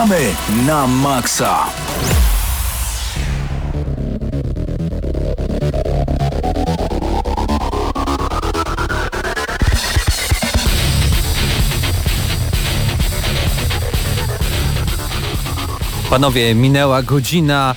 [0.00, 0.34] gramy
[0.66, 1.66] na maksa.
[16.10, 17.74] Panowie, minęła godzina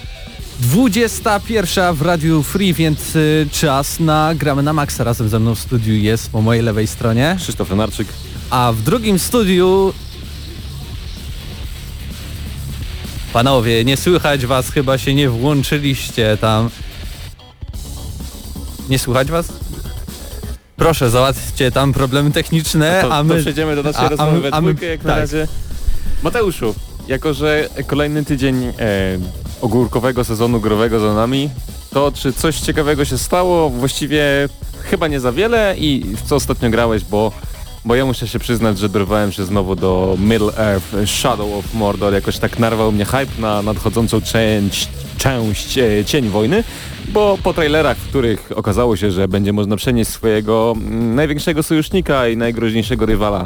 [0.59, 5.03] 21 w Radiu Free, więc y, czas na gramy na Maxa.
[5.03, 7.35] Razem ze mną w studiu jest po mojej lewej stronie.
[7.39, 8.07] Krzysztof Lenarczyk.
[8.49, 9.93] A w drugim studiu...
[13.33, 16.69] Panowie, nie słychać was, chyba się nie włączyliście tam.
[18.89, 19.47] Nie słychać was?
[20.75, 23.35] Proszę, załatwcie tam problemy techniczne, To, a my...
[23.35, 25.19] to przejdziemy do naszej a- a rozmowy my- we a my- dwójkę, jak na tak.
[25.19, 25.47] razie.
[26.23, 26.75] Mateuszu,
[27.07, 28.73] jako że kolejny tydzień e,
[29.61, 31.49] ogórkowego sezonu growego za nami,
[31.89, 33.69] to czy coś ciekawego się stało?
[33.69, 34.49] Właściwie
[34.83, 37.31] chyba nie za wiele i w co ostatnio grałeś, bo,
[37.85, 42.13] bo ja muszę się przyznać, że dorwałem się znowu do Middle Earth Shadow of Mordor,
[42.13, 46.63] jakoś tak narwał mnie hype na nadchodzącą część, część e, Cień Wojny,
[47.09, 52.27] bo po trailerach, w których okazało się, że będzie można przenieść swojego mm, największego sojusznika
[52.27, 53.45] i najgroźniejszego rywala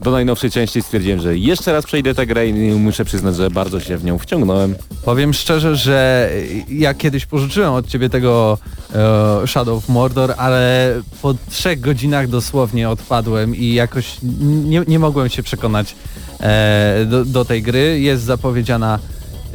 [0.00, 3.80] do najnowszej części stwierdziłem, że jeszcze raz przejdę tę grę i muszę przyznać, że bardzo
[3.80, 4.74] się w nią wciągnąłem.
[5.04, 6.30] Powiem szczerze, że
[6.68, 8.58] ja kiedyś pożyczyłem od ciebie tego
[8.94, 15.28] e, Shadow of Mordor, ale po trzech godzinach dosłownie odpadłem i jakoś nie, nie mogłem
[15.28, 15.94] się przekonać
[16.40, 18.00] e, do, do tej gry.
[18.00, 18.98] Jest zapowiedziana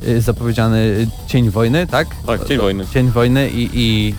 [0.07, 2.07] e, zapowiedziany Cień Wojny, tak?
[2.25, 2.85] Tak, Cień Wojny.
[2.93, 4.15] Cień Wojny i, i,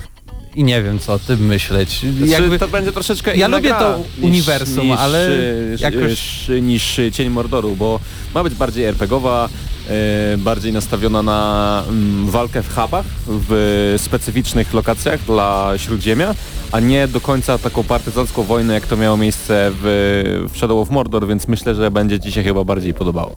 [0.55, 2.01] i nie wiem co o tym myśleć.
[2.27, 2.59] Jakby...
[2.59, 5.33] To będzie troszeczkę Ja lubię to niż, uniwersum, niż, ale e,
[5.79, 8.01] jakoś- e, niż Cień Mordoru, bo
[8.35, 9.49] ma być bardziej RPGowa,
[9.89, 16.35] e, bardziej nastawiona na mm, walkę w hubach, w specyficznych lokacjach dla Śródziemia,
[16.73, 20.91] a nie do końca taką partyzancką wojnę, jak to miało miejsce w, w Shadow of
[20.91, 23.35] Mordor, więc myślę, że będzie Ci się chyba bardziej podobało.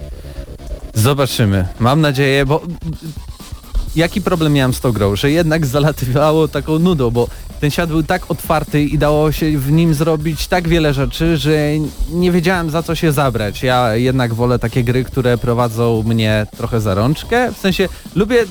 [0.94, 1.68] Zobaczymy.
[1.80, 2.62] Mam nadzieję, bo
[3.96, 7.28] jaki problem miałem z tą grą, że jednak zalatywało taką nudą, bo
[7.59, 11.58] ten świat był tak otwarty i dało się w nim zrobić tak wiele rzeczy, że
[12.12, 13.64] nie wiedziałem za co się zabrać.
[13.64, 17.52] Ja jednak wolę takie gry, które prowadzą mnie trochę za rączkę.
[17.52, 18.46] W sensie lubię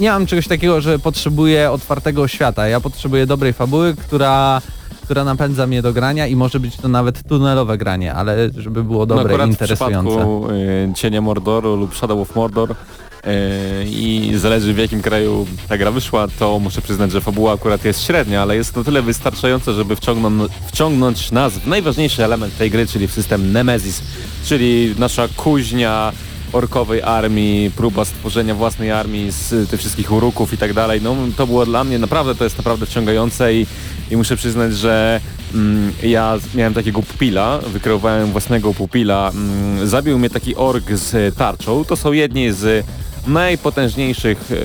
[0.00, 2.68] nie mam czegoś takiego, że potrzebuję otwartego świata.
[2.68, 4.62] Ja potrzebuję dobrej fabuły, która
[5.02, 9.06] która napędza mnie do grania i może być to nawet tunelowe granie, ale żeby było
[9.06, 10.10] dobre no i interesujące.
[10.10, 12.74] w przypadku y, Cienia Mordoru lub Shadow of Mordor
[13.86, 18.04] i zależy w jakim kraju ta gra wyszła, to muszę przyznać, że fabuła akurat jest
[18.04, 22.86] średnia, ale jest na tyle wystarczająca, żeby wciągnąć, wciągnąć nas w najważniejszy element tej gry,
[22.86, 24.02] czyli w system Nemesis,
[24.44, 26.12] czyli nasza kuźnia
[26.52, 31.00] orkowej armii, próba stworzenia własnej armii z tych wszystkich uruków i tak dalej.
[31.02, 33.66] No to było dla mnie naprawdę, to jest naprawdę wciągające i,
[34.10, 35.20] i muszę przyznać, że
[35.54, 39.30] mm, ja miałem takiego pupila, wykreowałem własnego pupila.
[39.34, 41.84] Mm, zabił mnie taki ork z tarczą.
[41.84, 42.86] To są jedni z
[43.28, 44.56] najpotężniejszych e,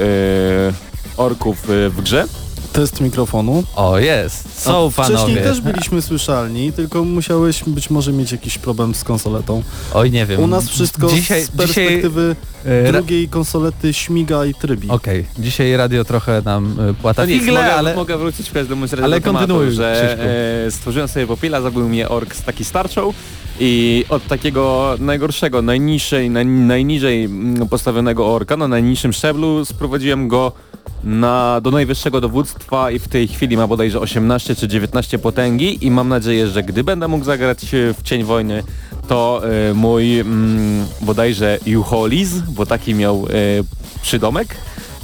[1.18, 2.25] orków e, w grze.
[2.74, 3.63] Test mikrofonu.
[3.75, 4.62] O, jest.
[4.63, 5.41] Są A Wcześniej panowie.
[5.41, 9.63] też byliśmy słyszalni, tylko musiałeś być może mieć jakiś problem z konsoletą.
[9.94, 10.41] Oj, nie wiem.
[10.41, 14.90] U nas wszystko dzisiaj, z perspektywy Dzisiaj, e, drugiej konsolety śmiga i trybi.
[14.90, 17.95] Okej, dzisiaj radio trochę nam płata figle, mogę, ale...
[17.95, 20.18] mogę wrócić w każdym razie ale do tematu, kontynuuj, że
[20.68, 23.13] e, stworzyłem sobie popila, zabił mnie ork z taki starczą
[23.59, 30.52] i od takiego najgorszego, najniższej, naj, najniżej mm, postawionego orka, na najniższym szczeblu sprowadziłem go
[31.03, 35.92] na, do najwyższego dowództwa i w tej chwili ma bodajże 18 czy 19 potęgi i
[35.92, 38.63] mam nadzieję, że gdy będę mógł zagrać w Cień Wojny,
[39.08, 43.30] to e, mój mm, bodajże Juholis, bo taki miał e,
[44.02, 44.56] przydomek,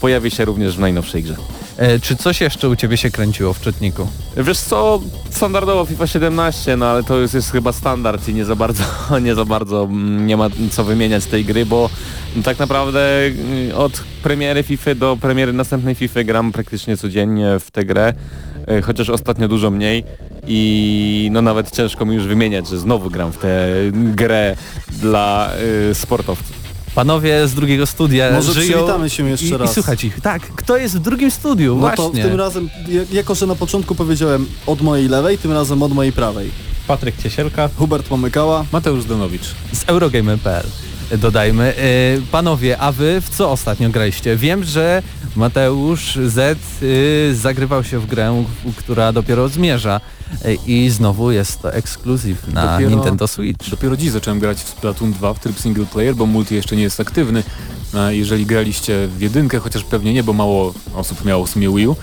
[0.02, 1.36] pojawi się również w najnowszej grze.
[1.79, 4.07] E, czy coś jeszcze u ciebie się kręciło w czytniku?
[4.38, 8.56] Wiesz co, standardowo FIFA 17, no ale to już jest chyba standard i nie za
[8.56, 8.84] bardzo,
[9.22, 11.90] nie za bardzo mm, nie ma co wymieniać tej gry, bo
[12.44, 13.00] tak naprawdę
[13.69, 18.13] y, od premiery FIFA do premiery następnej FIFA gram praktycznie codziennie w tę grę,
[18.72, 20.03] y, chociaż ostatnio dużo mniej
[20.47, 24.55] i no nawet ciężko mi już wymieniać, że znowu gram w tę grę
[25.02, 25.52] dla
[25.91, 26.59] y, sportowców.
[26.99, 29.72] Panowie z drugiego studia Może żyją przywitamy się jeszcze i, raz.
[29.72, 30.22] i słuchać ich.
[30.22, 31.75] Tak, kto jest w drugim studiu?
[31.75, 32.23] No to Właśnie.
[32.23, 36.11] tym razem, jak- jako że na początku powiedziałem od mojej lewej, tym razem od mojej
[36.13, 36.51] prawej.
[36.87, 38.66] Patryk Ciesielka, Hubert Pomykała.
[38.72, 39.55] Mateusz Donowicz.
[39.73, 40.66] Z Eurogamer.pl
[41.17, 41.73] dodajmy.
[41.78, 41.81] E,
[42.31, 44.35] panowie, a wy w co ostatnio graliście?
[44.35, 45.03] Wiem, że
[45.35, 48.43] Mateusz Z y, zagrywał się w grę,
[48.78, 50.01] która dopiero zmierza
[50.67, 53.70] i znowu jest to ekskluzyw na Dopiero- Nintendo Switch.
[53.70, 56.84] Dopiero dziś zacząłem grać w Splatoon 2 w tryb single player, bo multi jeszcze nie
[56.84, 57.43] jest aktywny.
[57.93, 61.87] E, Jeżeli graliście w jedynkę, chociaż pewnie nie, bo mało osób miało w sumie Wii
[61.87, 61.96] U,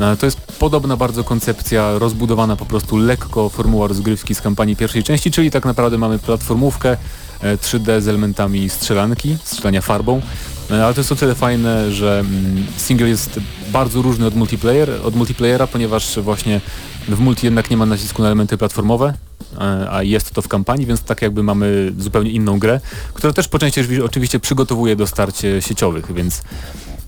[0.00, 5.02] e, to jest podobna bardzo koncepcja, rozbudowana po prostu lekko formuła rozgrywki z kampanii pierwszej
[5.02, 6.96] części, czyli tak naprawdę mamy platformówkę,
[7.40, 10.20] e, 3D z elementami strzelanki, strzelania farbą.
[10.72, 13.40] E, Ale to jest o tyle fajne, że mm, single jest
[13.72, 16.60] bardzo różny od multiplayer, od multiplayera, ponieważ właśnie
[17.08, 19.14] w multi jednak nie ma nacisku na elementy platformowe,
[19.60, 22.80] e, a jest to w kampanii, więc tak jakby mamy zupełnie inną grę,
[23.14, 26.42] która też po części oczywiście- przygotowuje do starcie sieciowych, więc,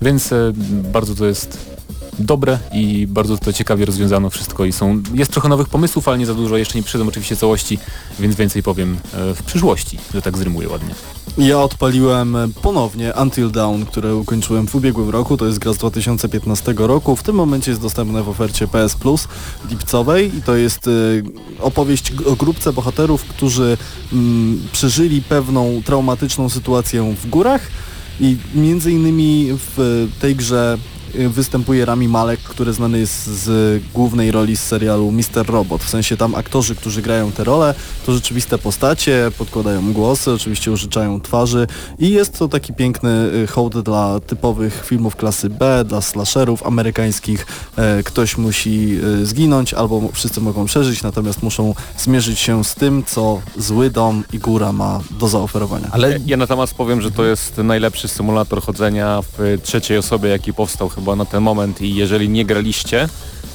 [0.02, 0.52] więc e,
[0.93, 1.72] bardzo to jest
[2.19, 6.26] dobre i bardzo to ciekawie rozwiązano wszystko i są, jest trochę nowych pomysłów, ale nie
[6.26, 7.78] za dużo, jeszcze nie przyszedłem oczywiście całości,
[8.20, 10.94] więc więcej powiem e, w przyszłości, że tak zrymuję ładnie.
[11.38, 15.37] Ja odpaliłem ponownie Until Dawn, które ukończyłem w ubiegłym roku.
[15.37, 17.16] To jest gra z 2015 roku.
[17.16, 19.28] W tym momencie jest dostępne w ofercie PS Plus
[19.70, 21.22] lipcowej i to jest y,
[21.60, 23.76] opowieść o grupce bohaterów, którzy
[24.12, 27.60] mm, przeżyli pewną traumatyczną sytuację w górach
[28.20, 30.79] i między innymi w tej grze
[31.14, 35.47] występuje Rami Malek, który znany jest z głównej roli z serialu Mr.
[35.47, 35.82] Robot.
[35.82, 37.75] W sensie tam aktorzy, którzy grają te role,
[38.06, 41.67] to rzeczywiste postacie, podkładają głosy, oczywiście użyczają twarzy
[41.99, 43.11] i jest to taki piękny
[43.44, 47.47] y, hołd dla typowych filmów klasy B, dla slasherów amerykańskich.
[47.76, 53.05] E, Ktoś musi y, zginąć albo wszyscy mogą przeżyć, natomiast muszą zmierzyć się z tym,
[53.06, 55.88] co zły dom i góra ma do zaoferowania.
[55.91, 60.88] Ale Ja natomiast powiem, że to jest najlepszy symulator chodzenia w trzeciej osobie, jaki powstał
[60.88, 63.08] chyba na ten moment i jeżeli nie graliście,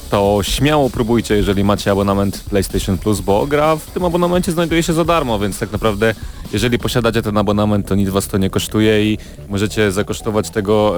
[0.09, 4.94] to śmiało próbujcie, jeżeli macie abonament PlayStation Plus, bo gra w tym abonamencie znajduje się
[4.94, 6.15] za darmo, więc tak naprawdę
[6.53, 9.17] jeżeli posiadacie ten abonament, to nic was to nie kosztuje i
[9.49, 10.95] możecie zakosztować tego,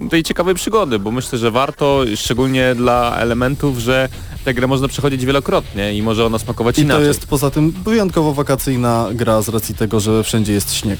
[0.00, 4.08] yy, tej ciekawej przygody, bo myślę, że warto, szczególnie dla elementów, że
[4.44, 7.06] tę grę można przechodzić wielokrotnie i może ona smakować I to inaczej.
[7.06, 10.98] jest poza tym wyjątkowo wakacyjna gra z racji tego, że wszędzie jest śnieg.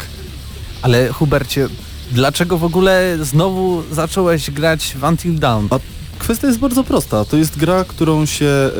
[0.82, 1.69] Ale Hubercie,
[2.12, 5.67] dlaczego w ogóle znowu zacząłeś grać w Until Dawn?
[5.71, 5.79] A
[6.19, 7.25] kwestia jest bardzo prosta.
[7.25, 8.71] To jest gra, którą się e,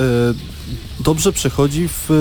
[1.00, 2.14] dobrze przechodzi w e,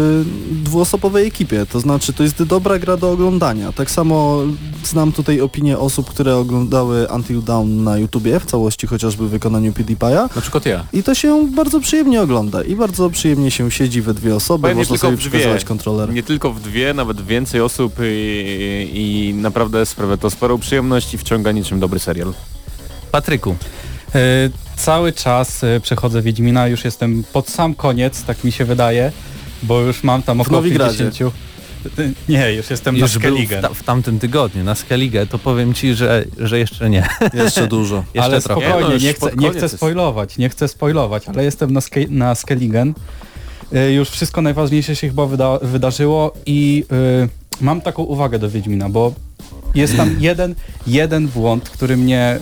[0.63, 1.65] dwuosobowej ekipie.
[1.65, 3.71] To znaczy, to jest dobra gra do oglądania.
[3.71, 4.41] Tak samo
[4.83, 9.71] znam tutaj opinię osób, które oglądały Until Dawn na YouTubie w całości, chociażby w wykonaniu
[9.71, 10.35] PewDiePie'a.
[10.35, 10.85] Na przykład ja.
[10.93, 14.77] I to się bardzo przyjemnie ogląda i bardzo przyjemnie się siedzi we dwie osoby, Powiem,
[14.77, 15.29] nie można tylko sobie w dwie.
[15.29, 16.13] przekazywać kontroler.
[16.13, 21.17] Nie tylko w dwie, nawet więcej osób i, i naprawdę sprawia to sporą przyjemność i
[21.17, 22.33] wciąga niczym dobry serial.
[23.11, 23.55] Patryku,
[24.75, 29.11] cały czas e, przechodzę Wiedźmina, już jestem pod sam koniec, tak mi się wydaje,
[29.63, 30.97] bo już mam tam około Nowigradzie.
[30.97, 31.33] 50.
[31.99, 33.61] E, Nie, już jestem już na Skellige.
[33.61, 37.07] ta, w tamtym tygodniu na Skellige, to powiem ci, że, że jeszcze nie.
[37.43, 37.95] Jeszcze dużo.
[38.13, 38.61] Jeszcze ale trochę.
[38.61, 41.99] spokojnie, Nie, no nie, chcę, nie chcę spoilować, nie chcę spoilować, ale jestem na, ske,
[42.09, 42.93] na Skelligen.
[43.73, 47.27] E, Już wszystko najważniejsze się chyba wyda, wydarzyło i e,
[47.61, 49.13] mam taką uwagę do Wiedźmina, bo
[49.75, 50.55] jest tam jeden,
[50.87, 52.39] jeden błąd, który mnie e,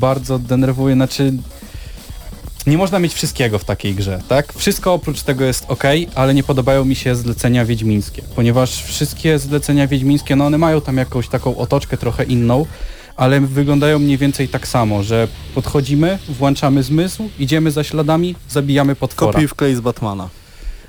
[0.00, 1.32] bardzo denerwuje, znaczy
[2.66, 4.52] nie można mieć wszystkiego w takiej grze, tak?
[4.52, 5.82] Wszystko oprócz tego jest ok,
[6.14, 10.96] ale nie podobają mi się zlecenia wiedźmińskie, ponieważ wszystkie zlecenia wiedźmińskie, no one mają tam
[10.96, 12.66] jakąś taką otoczkę trochę inną,
[13.16, 19.32] ale wyglądają mniej więcej tak samo, że podchodzimy, włączamy zmysł, idziemy za śladami, zabijamy potwora.
[19.32, 20.28] Kopiuj w klej z Batmana.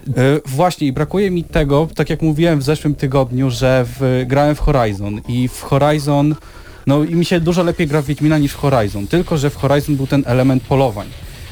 [0.09, 4.55] E, właśnie i brakuje mi tego, tak jak mówiłem w zeszłym tygodniu, że w, grałem
[4.55, 6.35] w Horizon i w Horizon,
[6.87, 9.55] no i mi się dużo lepiej gra w Wiedźmina niż w Horizon, tylko że w
[9.55, 11.07] Horizon był ten element polowań.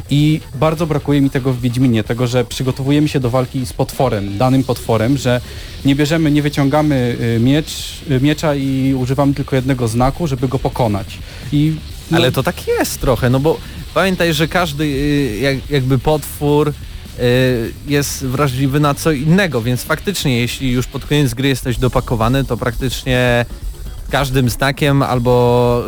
[0.09, 4.37] I bardzo brakuje mi tego w Wiedźminie, tego, że przygotowujemy się do walki z potworem,
[4.37, 5.41] danym potworem, że
[5.85, 10.59] nie bierzemy, nie wyciągamy y, miecz, y, miecza i używamy tylko jednego znaku, żeby go
[10.59, 11.17] pokonać.
[11.51, 11.75] I
[12.11, 13.57] no, Ale to tak jest trochę, no bo
[13.93, 16.73] pamiętaj, że każdy y, jak, jakby potwór
[17.87, 22.57] jest wrażliwy na co innego, więc faktycznie jeśli już pod koniec gry jesteś dopakowany, to
[22.57, 23.45] praktycznie
[24.09, 25.83] każdym znakiem albo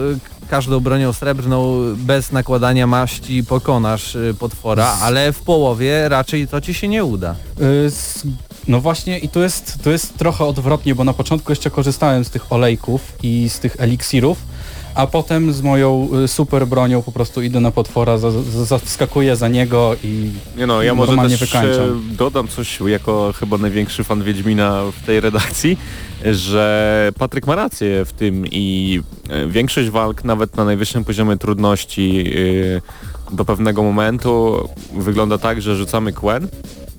[0.45, 6.61] y, każdą bronią srebrną bez nakładania maści pokonasz y, potwora, ale w połowie raczej to
[6.61, 7.35] ci się nie uda.
[7.61, 7.91] Y,
[8.67, 12.29] No właśnie i tu jest, tu jest trochę odwrotnie, bo na początku jeszcze korzystałem z
[12.29, 14.37] tych olejków i z tych eliksirów,
[14.95, 18.65] a potem z moją y, super bronią po prostu idę na potwora, za- za-
[19.47, 22.11] niego i Nie no, ja może też wykańczam.
[22.11, 25.77] e, dodam coś jako chyba największy fan Wiedźmina w tej redakcji,
[26.31, 28.99] że Patryk ma rację w tym i
[29.29, 32.33] e, większość walk nawet na najwyższym poziomie trudności
[33.31, 34.55] e, do pewnego momentu
[34.97, 36.47] wygląda tak, że rzucamy kłen,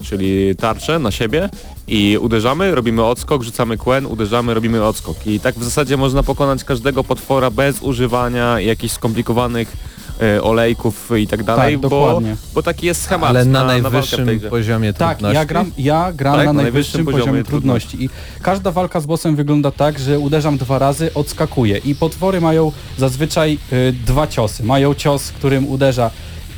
[0.04, 1.48] czyli tarczę na siebie
[1.88, 5.26] i uderzamy, robimy odskok, rzucamy kłen, uderzamy, robimy odskok.
[5.26, 9.76] I tak w zasadzie można pokonać każdego potwora bez używania jakichś skomplikowanych
[10.22, 12.36] e, olejków i tak dalej, tak, bo, dokładnie.
[12.54, 14.50] bo taki jest schemat Ale na, tej najwyższym grze.
[14.50, 15.36] poziomie Tak, trudności.
[15.36, 18.10] ja gram, ja gram Tak, na na najwyższym najwyższym poziomie poziomie trudności i
[18.42, 23.58] każda walka z bossem wygląda tak, że uderzam dwa razy, odskakuję i potwory mają zazwyczaj
[23.72, 24.64] y, dwa ciosy.
[24.64, 26.10] Mają cios, którym uderza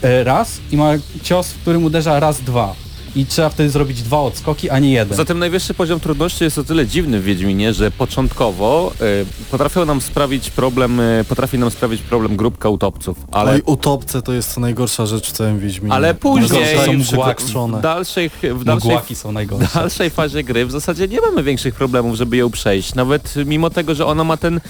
[0.04, 0.90] y, raz i ma
[1.22, 2.74] cios, w którym uderza raz, dwa.
[3.16, 5.16] I trzeba wtedy zrobić dwa odskoki, a nie jeden.
[5.16, 10.00] Zatem najwyższy poziom trudności jest o tyle dziwny w Wiedźminie, że początkowo y, potrafią nam
[10.00, 15.06] sprawić problem, y, potrafi nam sprawić problem grupka utopców, ale, Ale utopce to jest najgorsza
[15.06, 15.94] rzecz w całym Wiedźminie.
[15.94, 19.66] ale później w dalszej, w dalszej, głaki są najgorsze.
[19.68, 23.70] w dalszej fazie gry w zasadzie nie mamy większych problemów, żeby ją przejść, nawet mimo
[23.70, 24.60] tego, że ona ma ten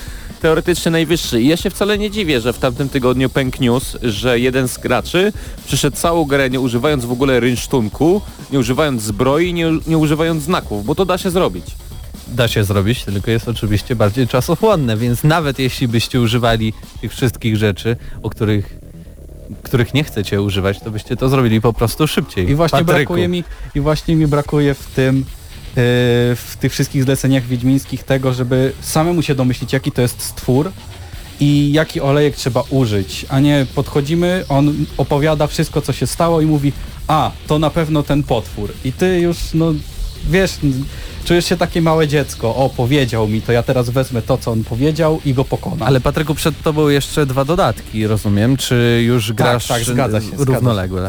[0.41, 1.43] teoretycznie najwyższy.
[1.43, 4.79] I ja się wcale nie dziwię, że w tamtym tygodniu pękł news, że jeden z
[4.79, 5.33] graczy
[5.67, 8.21] przyszedł całą grę nie używając w ogóle rynsztunku,
[8.53, 11.65] nie używając zbroi, nie, nie używając znaków, bo to da się zrobić.
[12.29, 17.57] Da się zrobić, tylko jest oczywiście bardziej czasochłonne, więc nawet jeśli byście używali tych wszystkich
[17.57, 18.79] rzeczy, o których,
[19.63, 22.51] których nie chcecie używać, to byście to zrobili po prostu szybciej.
[22.51, 23.45] I właśnie Patryku, brakuje mi,
[23.75, 25.25] i właśnie mi brakuje w tym, yy,
[26.37, 30.73] w tych wszystkich zleceniach wiedźmińskich tego, żeby samemu się domyślić, jaki to jest stwór
[31.41, 36.47] i jaki olejek trzeba użyć, a nie podchodzimy, on opowiada wszystko, co się stało i
[36.47, 36.73] mówi,
[37.09, 38.73] a, to na pewno ten potwór.
[38.85, 39.73] I ty już, no,
[40.31, 40.53] wiesz,
[41.25, 44.65] czujesz się takie małe dziecko, o, powiedział mi, to ja teraz wezmę to, co on
[44.65, 45.83] powiedział i go pokonam.
[45.83, 48.57] Ale Patryku, przed tobą jeszcze dwa dodatki, rozumiem?
[48.57, 50.61] Czy już grasz tak, zgadza się, zgadza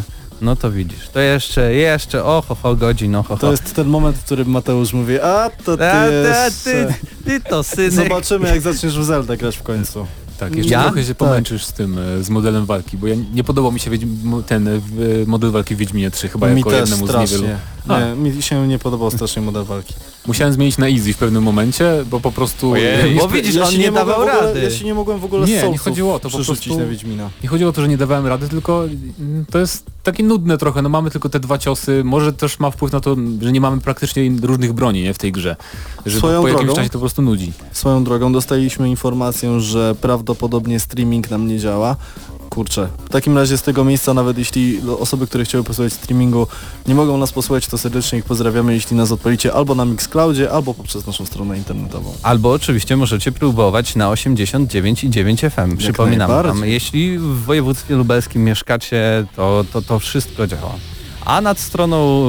[0.02, 0.04] się.
[0.42, 3.38] No to widzisz, to jeszcze, jeszcze, o ho, ho godzin, o ho.
[3.38, 6.94] To jest ten moment, w którym Mateusz mówi, a to ty, A, ty,
[7.26, 7.92] ty to synek.
[7.92, 10.08] Zobaczymy jak zaczniesz w Zelda grać w końcu.
[10.40, 10.84] Tak, jeszcze Ja?
[10.84, 11.18] trochę się Tak.
[11.18, 13.92] pomęczysz z tym, e, z modelem walki, bo ja, nie podobał mi się
[14.48, 14.72] ten e,
[15.26, 17.44] model walki w Wiedźminie 3, chyba mi jako jednemu z niewielu.
[17.88, 19.94] Nie, mi się nie podobał strasznie model walki.
[20.28, 22.72] Musiałem zmienić na easy w pewnym momencie, bo po prostu...
[22.72, 23.16] Ojej.
[23.16, 24.62] Bo widzisz, on się nie mogłem dawał ogóle, rady.
[24.64, 27.30] Ja się nie mogłem w ogóle Nie, nie chodziło o to, po prostu- na Wiedźmina.
[27.44, 28.84] Nie chodziło o to, że nie dawałem rady, tylko
[29.20, 32.72] mm, to jest takie nudne trochę, no mamy tylko te dwa ciosy, może też ma
[32.72, 35.56] wpływ na to, że nie mamy praktycznie różnych broni nie, w tej grze.
[36.06, 37.52] Że Swoją po jakimś drogą- czasie to po prostu nudzi.
[37.72, 41.96] Swoją drogą dostaliśmy informację, że prawdopodobnie streaming nam nie działa.
[42.50, 46.48] Kurczę, w takim razie z tego miejsca, nawet jeśli osoby, które chciały posłuchać streamingu
[46.88, 50.74] nie mogą nas posłuchać, to serdecznie ich pozdrawiamy, jeśli nas odpalicie albo na Mixcloudzie, albo
[50.74, 52.14] poprzez naszą stronę internetową.
[52.24, 55.78] Albo oczywiście możecie próbować na 89,9 FM.
[55.78, 60.76] Przypominam wam, jeśli w województwie lubelskim mieszkacie, to, to, to wszystko działa.
[61.26, 62.26] A nad stroną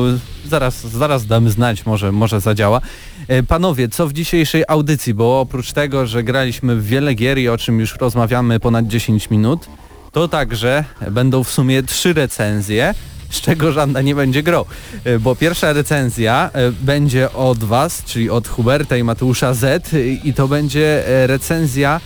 [0.48, 2.80] zaraz, zaraz damy znać, może, może zadziała.
[3.28, 5.14] E, Panowie, co w dzisiejszej audycji?
[5.14, 9.30] Bo oprócz tego, że graliśmy w wiele gier i o czym już rozmawiamy ponad 10
[9.30, 9.68] minut,
[10.12, 12.94] to także będą w sumie trzy recenzje,
[13.30, 14.64] z czego żadna nie będzie grą.
[15.04, 20.06] E, Bo pierwsza recenzja e, będzie od Was, czyli od Huberta i Mateusza Z e,
[20.08, 22.00] i to będzie recenzja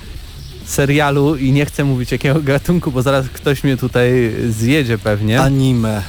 [0.65, 5.41] serialu i nie chcę mówić jakiego gatunku, bo zaraz ktoś mnie tutaj zjedzie pewnie.
[5.41, 6.03] Anime.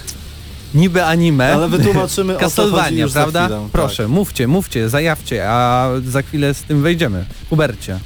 [0.73, 1.53] Niby anime.
[1.53, 3.45] Ale wytłumaczymy o co chodzi Castlevania, prawda?
[3.45, 3.67] chwilę.
[3.71, 4.11] Proszę, Tak.
[4.11, 7.25] mówcie, mówcie, zajawcie, a za chwilę z tym wejdziemy.
[7.49, 7.99] Hubercie.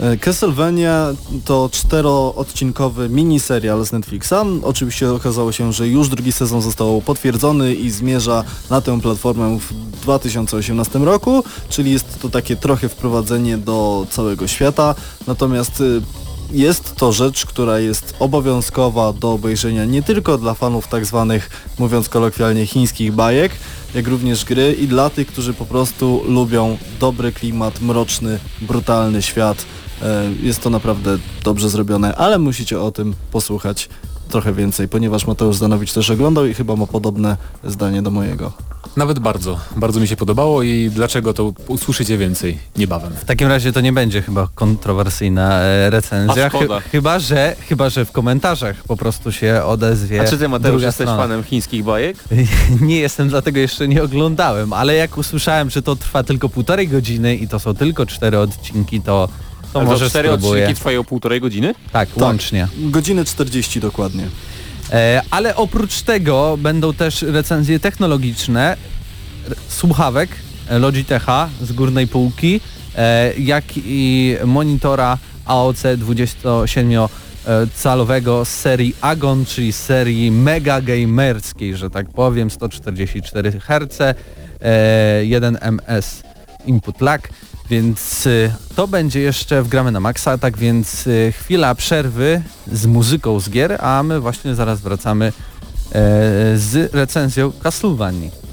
[0.00, 4.34] E, Castlevania to czteroodcinkowy miniserial z Netflixa.
[4.62, 10.00] Oczywiście okazało się, że już drugi sezon został potwierdzony i zmierza na tę platformę w
[10.02, 14.94] 2018 roku, czyli jest to takie trochę wprowadzenie do całego świata.
[15.26, 16.02] Natomiast y,
[16.52, 22.08] jest to rzecz, która jest obowiązkowa do obejrzenia nie tylko dla fanów tak zwanych, mówiąc
[22.08, 23.52] kolokwialnie, chińskich bajek,
[23.94, 29.66] jak również gry i dla tych, którzy po prostu lubią dobry klimat, mroczny, brutalny świat.
[30.02, 33.88] E, Jest to naprawdę dobrze zrobione, ale musicie o tym posłuchać
[34.28, 38.52] trochę więcej, ponieważ Mateusz Zanowicz też oglądał i chyba ma podobne zdanie do mojego.
[38.96, 43.12] Nawet bardzo, bardzo mi się podobało i dlaczego to usłyszycie więcej niebawem.
[43.12, 46.50] W takim razie to nie będzie chyba kontrowersyjna e, recenzja.
[46.50, 50.82] Chy- chyba, że, chyba, że w komentarzach po prostu się odezwie A czy ty Mateusz
[50.82, 51.22] jesteś strona.
[51.22, 52.16] fanem chińskich bajek?
[52.80, 57.36] nie jestem, dlatego jeszcze nie oglądałem, ale jak usłyszałem, że to trwa tylko półtorej godziny
[57.36, 59.28] i to są tylko cztery odcinki, to,
[59.74, 60.62] to Ale może cztery spróbuję.
[60.62, 61.74] odcinki trwają półtorej godziny?
[61.92, 62.68] Tak, łącznie.
[62.78, 64.26] Godzinę 40 dokładnie.
[64.92, 68.76] E, ale oprócz tego będą też recenzje technologiczne
[69.68, 70.30] słuchawek
[70.68, 72.60] e, Logitecha z górnej półki,
[72.96, 81.90] e, jak i monitora AOC 27-calowego z serii Agon, czyli z serii mega gamerskiej, że
[81.90, 84.14] tak powiem, 144 Hz, e,
[85.24, 86.22] 1 ms
[86.66, 87.28] input lag,
[87.70, 92.42] więc y, to będzie jeszcze w gramy na maksa, tak więc y, chwila przerwy
[92.72, 95.32] z muzyką z gier, a my właśnie zaraz wracamy e,
[96.56, 98.43] z recenzją Castlevanii.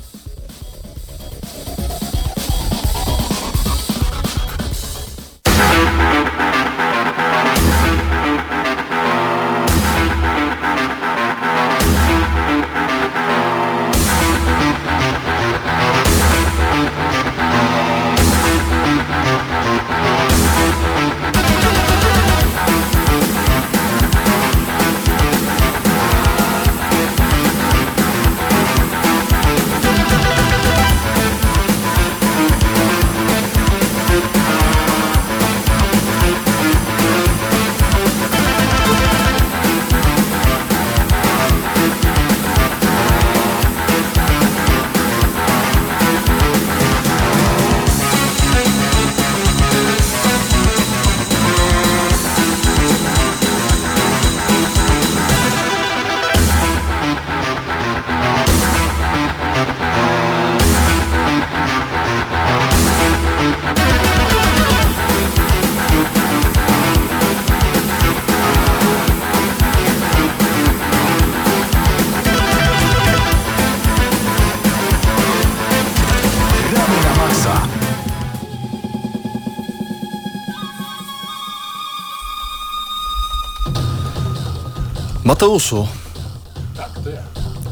[85.41, 85.87] Mateuszu.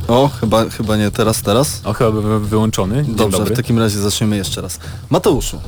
[0.07, 1.81] O, chyba, chyba nie teraz, teraz.
[1.85, 3.05] O, chyba był wyłączony.
[3.05, 3.53] Dzień Dobrze, dobry.
[3.53, 4.79] w takim razie zaczniemy jeszcze raz.
[5.09, 5.59] Mateuszu,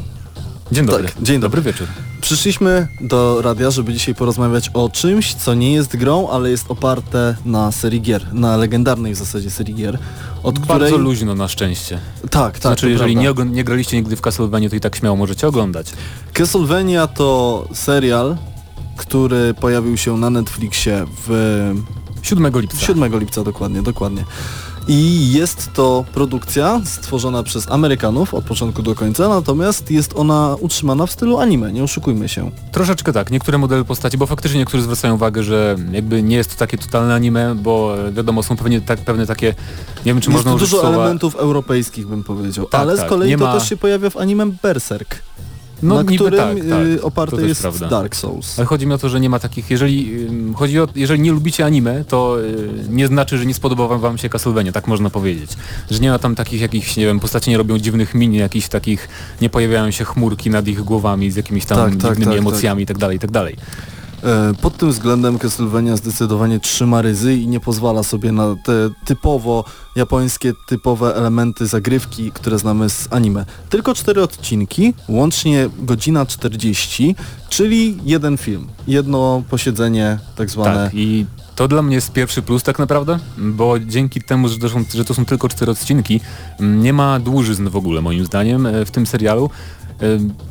[0.72, 1.04] Dzień dobry.
[1.04, 1.62] Tak, dzień dobry.
[1.62, 1.88] Dobry wieczór.
[2.22, 7.36] przyszliśmy do radia, żeby dzisiaj porozmawiać o czymś, co nie jest grą, ale jest oparte
[7.46, 10.00] na serii gier, na legendarnej w zasadzie serii gier,
[10.44, 11.04] od Bardzo której...
[11.04, 12.00] luźno na szczęście.
[12.22, 13.44] Tak, tak, znaczy, to jeżeli prawda.
[13.44, 15.88] nie, nie graliście nigdy w Castlevania, to i tak śmiało możecie oglądać.
[16.34, 18.38] Castlevania to serial,
[19.02, 21.30] który pojawił się na Netflixie w
[22.22, 22.78] 7 lipca.
[22.78, 24.24] 7 lipca dokładnie, dokładnie.
[24.88, 31.06] I jest to produkcja stworzona przez Amerykanów od początku do końca, natomiast jest ona utrzymana
[31.06, 32.52] w stylu anime, nie oszukujmy się.
[32.72, 36.60] Troszeczkę tak, niektóre modele postaci, bo faktycznie niektórzy zwracają uwagę, że jakby nie jest to
[36.60, 39.48] takie totalne anime, bo e, wiadomo, są pewnie tak, pewne takie,
[40.06, 40.96] nie wiem czy jest można użyć dużo słowa...
[40.96, 44.18] elementów europejskich bym powiedział, Tak, ale z tak, kolei to ma- też się pojawia w
[44.18, 45.16] anime Berserk,
[45.84, 47.88] no, na którym tak, tak, y, to oparty też jest prawda.
[47.88, 48.60] Dark Souls.
[48.60, 51.66] Ale chodzi mi o to, że nie ma takich, jeżeli chodzi o, jeżeli nie lubicie
[51.66, 55.52] anime, to y, nie znaczy, że nie spodoba wam się Castlevania, tak można powiedzieć.
[55.92, 59.10] Że nie ma tam takich jakichś, nie wiem, postaci nie robią dziwnych min, jakichś takich,
[59.42, 62.84] nie pojawiają się chmurki nad ich głowami z jakimiś tam Tak, tak, dziwnymi tak, emocjami
[62.84, 63.32] i tak dalej, i tak
[64.62, 69.64] Pod tym względem Castlevania zdecydowanie trzyma ryzy i nie pozwala sobie na te typowo
[69.96, 73.46] japońskie, typowe elementy zagrywki, które znamy z anime.
[73.70, 77.16] Tylko cztery odcinki, łącznie godzina 40,
[77.50, 80.86] czyli jeden film, jedno posiedzenie tak zwane.
[80.86, 84.70] Tak, i to dla mnie jest pierwszy plus tak naprawdę, bo dzięki temu, że to
[84.70, 86.20] są, że to są tylko cztery odcinki,
[86.60, 89.50] nie ma dłużyzn w ogóle moim zdaniem e, w tym serialu.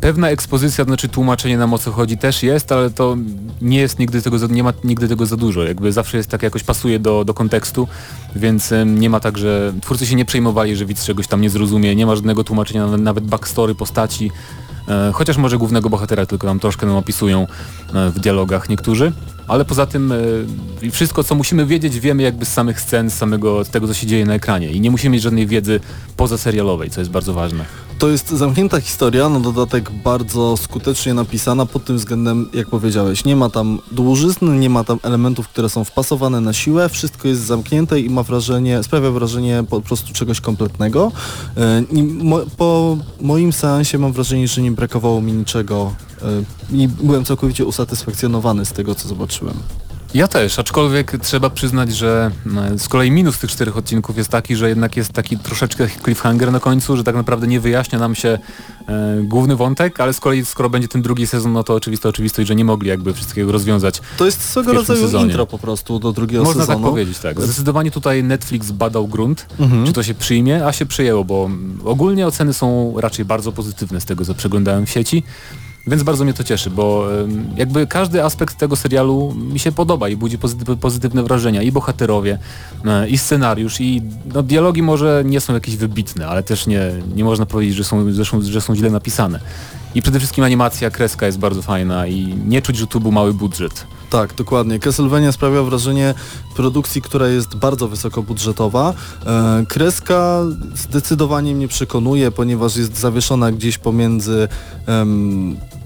[0.00, 3.16] Pewna ekspozycja, znaczy tłumaczenie nam o co chodzi też jest, ale to
[3.62, 5.62] nie jest nigdy tego, nie ma nigdy tego za dużo.
[5.64, 7.88] Jakby zawsze jest tak jakoś pasuje do, do kontekstu,
[8.36, 11.96] więc nie ma tak, że twórcy się nie przejmowali, że widz czegoś tam nie zrozumie,
[11.96, 14.30] nie ma żadnego tłumaczenia, nawet, backstory postaci,
[14.88, 17.46] e, chociaż może głównego bohatera tylko tam troszkę nam opisują
[17.94, 19.12] e, w dialogach niektórzy,
[19.50, 23.64] ale poza tym e, wszystko co musimy wiedzieć wiemy jakby z samych scen, z samego
[23.64, 25.80] tego co się dzieje na ekranie i nie musimy mieć żadnej wiedzy
[26.16, 27.64] pozaserialowej, co jest bardzo ważne.
[27.98, 33.36] To jest zamknięta historia, na dodatek bardzo skutecznie napisana pod tym względem, jak powiedziałeś, nie
[33.36, 38.00] ma tam dłużyzn, nie ma tam elementów, które są wpasowane na siłę, wszystko jest zamknięte
[38.00, 41.12] i ma wrażenie, sprawia wrażenie po prostu czegoś kompletnego.
[41.56, 41.82] E,
[42.56, 45.92] po moim seansie mam wrażenie, że nie brakowało mi niczego
[46.72, 49.54] i byłem całkowicie usatysfakcjonowany z tego, co zobaczyłem.
[50.14, 54.56] Ja też, aczkolwiek trzeba przyznać, że mm, z kolei minus tych czterech odcinków jest taki,
[54.56, 58.28] że jednak jest taki troszeczkę cliffhanger na końcu, że tak naprawdę nie wyjaśnia nam się
[58.88, 62.48] e, główny wątek, ale z kolei skoro będzie ten drugi sezon, no to oczywiste oczywistość,
[62.48, 64.00] że nie mogli jakby wszystkiego rozwiązać.
[64.16, 65.24] To jest swego rodzaju sezonie.
[65.24, 66.78] intro po prostu do drugiego Można sezonu.
[66.84, 67.40] tak powiedzieć, tak.
[67.40, 69.86] Zdecydowanie tutaj Netflix badał grunt, Mhm.
[69.86, 71.50] czy to się przyjmie, a się przyjęło, bo
[71.84, 75.22] ogólnie oceny są raczej bardzo pozytywne z tego, co przeglądałem w sieci.
[75.86, 77.06] Więc bardzo mnie to cieszy, bo
[77.56, 81.62] jakby każdy aspekt tego serialu mi się podoba i budzi pozytyw, pozytywne wrażenia.
[81.62, 82.38] I bohaterowie,
[82.84, 84.02] e, i scenariusz, i
[84.34, 88.12] no, dialogi może nie są jakieś wybitne, ale też nie, nie można powiedzieć, że są,
[88.12, 89.40] że, są, że są źle napisane.
[89.94, 93.34] I przede wszystkim animacja, kreska jest bardzo fajna i nie czuć, że tu był mały
[93.34, 93.86] budżet.
[94.10, 94.78] Tak, dokładnie.
[94.78, 96.14] Castlevania sprawia wrażenie
[96.56, 98.94] produkcji, która jest bardzo wysokobudżetowa.
[99.26, 100.42] E, kreska
[100.74, 104.48] zdecydowanie mnie przekonuje, ponieważ jest zawieszona gdzieś pomiędzy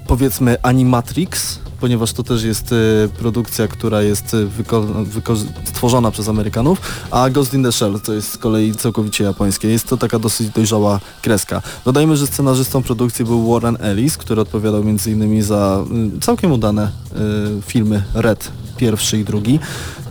[0.06, 7.30] powiedzmy Animatrix, ponieważ to też jest e, produkcja, która jest e, stworzona przez Amerykanów, a
[7.30, 9.68] Ghost in the Shell to jest z kolei całkowicie japońskie.
[9.68, 11.62] Jest to taka dosyć dojrzała kreska.
[11.84, 15.42] Dodajmy, że scenarzystą produkcji był Warren Ellis, który odpowiadał m.in.
[15.42, 15.84] za
[16.16, 19.58] y, całkiem udane y, filmy Red, pierwszy i drugi.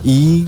[0.04, 0.44] I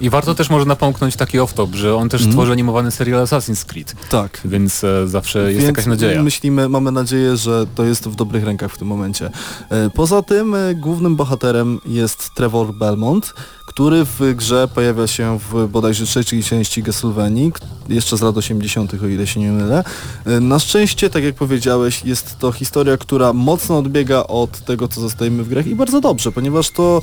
[0.00, 2.32] I warto też może napomknąć taki off-top, że on też Mhm.
[2.32, 4.40] stworzy animowany serial Assassin's Creed, tak.
[4.44, 6.22] więc e, zawsze jest Więc jakaś nadzieja.
[6.22, 9.30] Myślimy, mamy nadzieję, że to jest w dobrych rękach w tym momencie.
[9.70, 13.34] E, Poza tym e, głównym bohaterem jest Trevor Belmont,
[13.66, 17.52] który w grze pojawia się w bodajże trzeciej części Castlevanii,
[17.88, 19.84] jeszcze z lat 80., o ile się nie mylę.
[20.26, 25.00] E, Na szczęście, tak jak powiedziałeś, jest to historia, która mocno odbiega od tego, co
[25.00, 27.02] zostajemy w grach i bardzo dobrze, ponieważ to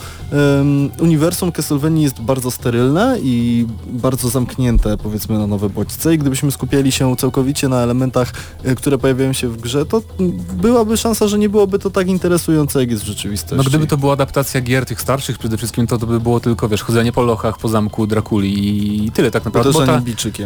[0.99, 2.86] uniwersum Castlevanii jest bardzo sterylne
[3.23, 8.31] i bardzo zamknięte, powiedzmy, na nowe bodźce i gdybyśmy skupiali się całkowicie na elementach,
[8.63, 12.07] e, które pojawiają się w grze, to mm, byłaby szansa, że nie byłoby to tak
[12.07, 13.55] interesujące, jak jest w rzeczywistości.
[13.57, 16.69] No gdyby to była adaptacja gier tych starszych przede wszystkim, to, to by było tylko,
[16.69, 19.71] wiesz, chodzenie po lochach, po zamku Drakuli i tyle tak naprawdę.
[19.71, 20.01] Bo, ta,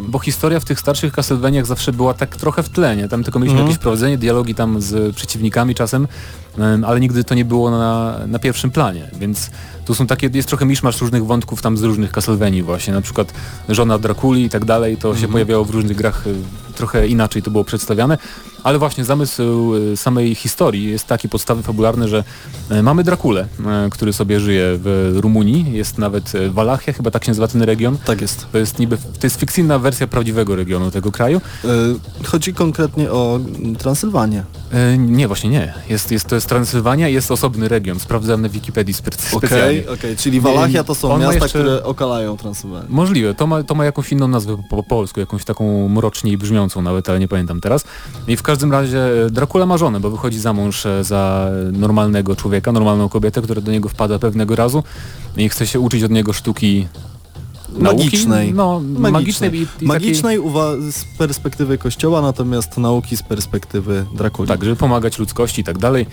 [0.08, 3.08] bo historia w tych starszych Castlevaniach zawsze była tak trochę w tle, nie?
[3.08, 3.68] Tam tylko mieliśmy Mhm.
[3.68, 6.08] jakieś prowadzenie, dialogi tam z przeciwnikami czasem, em,
[6.86, 9.52] ale nigdy to nie było na, na pierwszym planie, więc
[9.86, 13.34] tu są takie, jest trochę miszmasz różnych wątków tam z różnych Castlevanii właśnie, na przykład
[13.70, 15.32] żona Drakuli i tak dalej, to się Mhm.
[15.32, 16.36] pojawiało w różnych grach, y,
[16.76, 18.18] trochę inaczej to było przedstawiane,
[18.64, 22.24] Ale właśnie zamysł y, samej historii jest taki podstawy fabularny, że
[22.70, 27.30] e, mamy Drakulę, e, który sobie żyje w Rumunii, jest nawet Walachia, chyba tak się
[27.32, 27.98] nazywa ten region.
[28.06, 28.46] Tak jest.
[28.52, 31.42] To jest niby, to jest fikcyjna wersja prawdziwego regionu tego kraju.
[32.26, 33.40] Chodzi konkretnie o
[33.78, 34.44] Transylwanię.
[34.98, 35.74] Nie, właśnie nie.
[35.90, 38.00] Jest, jest, to jest Transylwania jest osobny region.
[38.00, 39.82] Sprawdzam na Wikipedii spe specjalnie.
[39.82, 42.86] Okej, okej, czyli Walachia to są On miasta, jeszcze- które okalają Transylwanię.
[42.90, 46.82] Możliwe, to ma, to ma jakąś inną nazwę po, po polsku, jakąś taką mroczniej brzmiącą
[46.82, 47.84] nawet, ale nie pamiętam teraz.
[48.28, 49.00] I w każdym razie
[49.32, 53.72] Dracula ma żonę, bo wychodzi za mąż e, za normalnego człowieka, normalną kobietę, która do
[53.72, 54.84] niego wpada pewnego razu
[55.38, 56.88] i chce się uczyć od niego sztuki
[57.78, 58.04] nauki.
[58.04, 58.54] Magicznej.
[58.54, 59.12] No, Magicznej.
[59.12, 59.56] magicznej.
[59.56, 64.48] i, i takiej- Magicznej uwa- z perspektywy kościoła, natomiast nauki z perspektywy Drakuli.
[64.50, 66.06] Tak, żeby pomagać ludzkości i tak dalej.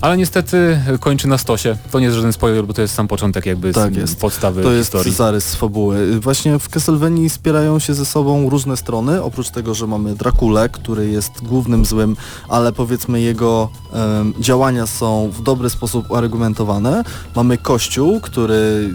[0.00, 1.76] Ale niestety kończy na stosie.
[1.90, 4.20] To nie jest żaden spoiler, bo to jest sam początek jakby Tak z jest.
[4.20, 5.12] podstawy To jest historii.
[5.12, 6.20] zarys fabuły.
[6.20, 11.10] Właśnie w Castlevanii spierają się ze sobą różne strony, oprócz tego, że mamy Drakulę, który
[11.10, 12.16] jest głównym złym,
[12.48, 17.04] ale powiedzmy jego em, działania są w dobry sposób uargumentowane.
[17.36, 18.90] Mamy Kościół, który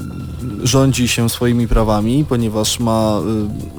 [0.64, 3.20] rządzi się swoimi prawami, ponieważ ma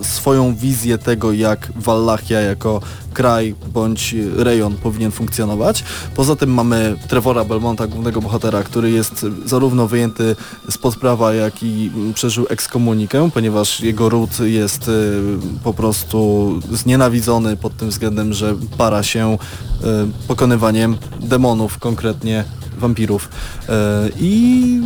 [0.00, 2.80] y, swoją wizję tego, jak Wallachia jako
[3.16, 5.85] kraj bądź rejon powinien funkcjonować.
[6.14, 10.37] Poza tym mamy Trevora Belmonta, głównego bohatera, który jest zarówno wyjęty
[10.70, 15.22] spod prawa, jak i przeżył ekskomunikę, ponieważ jego ród jest y,
[15.64, 19.87] po prostu znienawidzony pod tym względem, że para się y,
[20.29, 22.44] pokonywaniem demonów, konkretnie
[22.79, 23.29] wampirów.
[23.29, 23.72] Y,
[24.20, 24.81] I,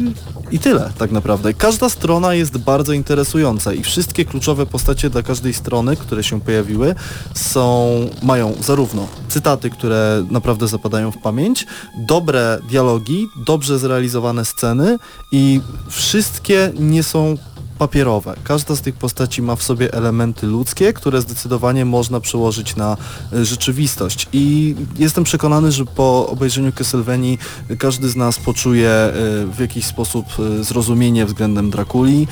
[0.50, 1.54] I tyle tak naprawdę.
[1.54, 6.94] Każda strona jest bardzo interesująca i wszystkie kluczowe postacie dla każdej strony, które się pojawiły,
[7.34, 7.90] są,
[8.22, 11.66] mają zarówno cytaty, które naprawdę zapadają w pamięć,
[11.98, 14.98] dobre dialogi, dobrze zrealizowane sceny
[15.32, 17.36] i wszystkie nie są
[17.80, 18.34] papierowe.
[18.44, 22.96] Każda z tych postaci ma w sobie elementy ludzkie, które zdecydowanie można przełożyć na
[23.32, 24.28] e, rzeczywistość.
[24.32, 27.38] I jestem przekonany, że po obejrzeniu Castlevanii
[27.78, 29.12] każdy z nas poczuje e,
[29.46, 32.26] w jakiś sposób e, zrozumienie względem Drakuli,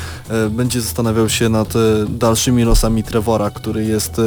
[0.51, 1.74] będzie zastanawiał się nad
[2.09, 4.20] dalszymi losami Trevora, który jest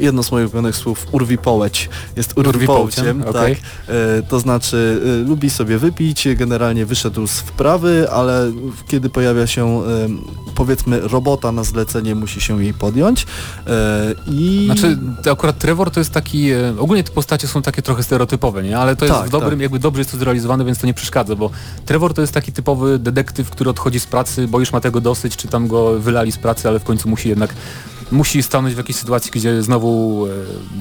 [0.00, 1.88] jedno z moich ulubionych słów, urwi połeć.
[2.16, 3.56] Jest urwi Urwipołciem, połciem, okej.
[3.56, 3.64] tak.
[3.88, 8.52] E, to znaczy e, lubi sobie wypić, generalnie wyszedł z wprawy, ale
[8.88, 10.08] kiedy pojawia się e,
[10.54, 13.26] powiedzmy robota na zlecenie, musi się jej podjąć.
[13.66, 14.98] E, I Znaczy,
[15.32, 18.78] akurat Trevor to jest taki, e, ogólnie te postacie są takie trochę stereotypowe, nie?
[18.78, 19.60] Ale to jest Tak, w dobrym, tak.
[19.60, 21.50] jakby dobrze jest to zrealizowane, więc to nie przeszkadza, bo
[21.86, 25.36] Trevor to jest taki typowy detektyw, który odchodzi z pracy, bo już ma tego dosyć,
[25.36, 27.54] czy tam go wylali z pracy, ale w końcu musi jednak
[28.12, 30.30] musi stanąć w jakiejś sytuacji, gdzie znowu e,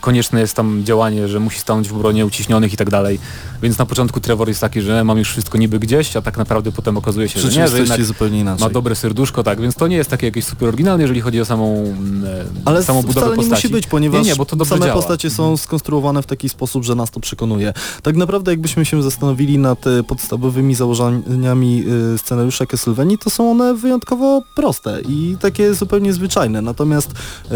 [0.01, 3.19] konieczne jest tam działanie, że musi stanąć w obronie uciśnionych i tak dalej.
[3.61, 6.71] Więc na początku Trevor jest taki, że mam już wszystko niby gdzieś, a tak naprawdę
[6.71, 8.67] potem okazuje się, że nie, że jednak zupełnie inaczej.
[8.67, 11.45] ma dobre serduszko, tak, więc to nie jest takie jakieś super oryginalne, jeżeli chodzi o
[11.45, 13.67] samą, e, Ale samą budowę wcale nie postaci.
[13.67, 14.93] musi być, ponieważ nie, nie, bo to same działa.
[14.93, 17.73] postacie są skonstruowane w taki sposób, że nas to przekonuje.
[18.03, 21.85] Tak naprawdę jakbyśmy się zastanowili nad e, podstawowymi założeniami
[22.17, 26.61] scenariusza Castlevanii, to są one wyjątkowo proste i takie zupełnie zwyczajne.
[26.61, 27.11] Natomiast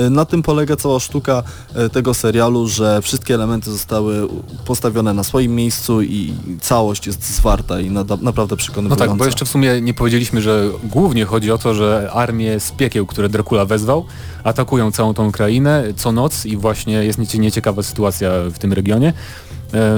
[0.10, 1.44] na tym polega cała sztuka
[1.76, 4.28] e, tego serialu, że wszystkie elementy zostały
[4.66, 7.90] postawione na swoim miejscu i całość jest zwarta i
[8.22, 9.08] naprawdę No przekonująca.
[9.08, 12.72] tak, bo jeszcze w sumie nie powiedzieliśmy, że głównie chodzi o to, że armie z
[12.72, 14.06] piekieł, które Dracula wezwał,
[14.44, 19.14] atakują całą tą krainę co noc i właśnie jest niecie- nieciekawa sytuacja w tym regionie.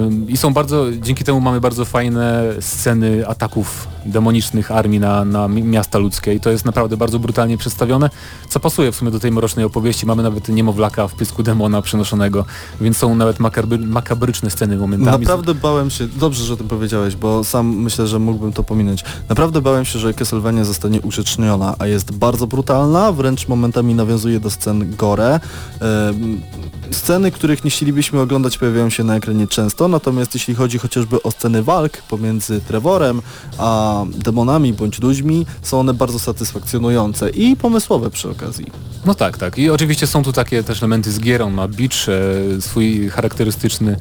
[0.06, 5.48] Ym, I są bardzo, dzięki temu mamy bardzo fajne sceny ataków demonicznych armii na, na
[5.48, 8.10] mi- miasta ludzkie i to jest naprawdę bardzo brutalnie przedstawione,
[8.50, 10.06] co pasuje w sumie do tej mrocznej opowieści.
[10.06, 12.46] Mamy nawet niemowlaka w pysku demona przenoszonego,
[12.82, 15.26] więc są nawet makabry, makabryczne sceny momentami.
[15.26, 19.04] Naprawdę bałem się, dobrze, że o tym powiedziałeś, bo sam myślę, że mógłbym to pominąć.
[19.30, 24.50] Naprawdę bałem się, że Castlevania zostanie urzeczniona, a jest bardzo brutalna, wręcz momentami nawiązuje do
[24.50, 25.40] scen gore.
[26.92, 31.32] Sceny, których nie chcielibyśmy oglądać pojawiają się na ekranie często, natomiast jeśli chodzi chociażby o
[31.32, 33.22] sceny walk pomiędzy Trevorem
[33.58, 38.66] a demonami bądź ludźmi, są one bardzo satysfakcjonujące i pomysłowe przy okazji.
[39.06, 39.58] No tak, tak.
[39.58, 41.42] I oczywiście są tu takie też elementy z gier.
[41.42, 42.10] On ma beach,
[42.58, 43.98] e, swój charakterystyczny...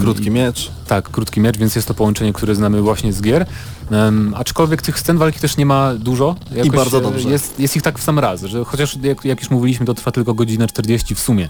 [0.00, 0.70] Krótki miecz.
[0.86, 3.46] Tak, krótki miecz, więc jest to połączenie, które znamy właśnie z gier.
[3.90, 6.36] Em, aczkolwiek tych scen walki też nie ma dużo.
[6.52, 7.30] Jakoś, bardzo e, dobrze.
[7.30, 10.10] Jest, jest ich tak w sam raz, że chociaż jak, jak już mówiliśmy, to trwa
[10.10, 11.48] tylko godzinę 40 w sumie,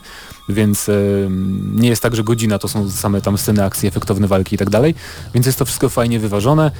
[0.49, 4.55] więc em, nie jest tak, że godzina to są same tam sceny akcji, efektowne walki
[4.55, 4.94] i tak dalej,
[5.35, 6.71] więc jest to wszystko fajnie wyważone.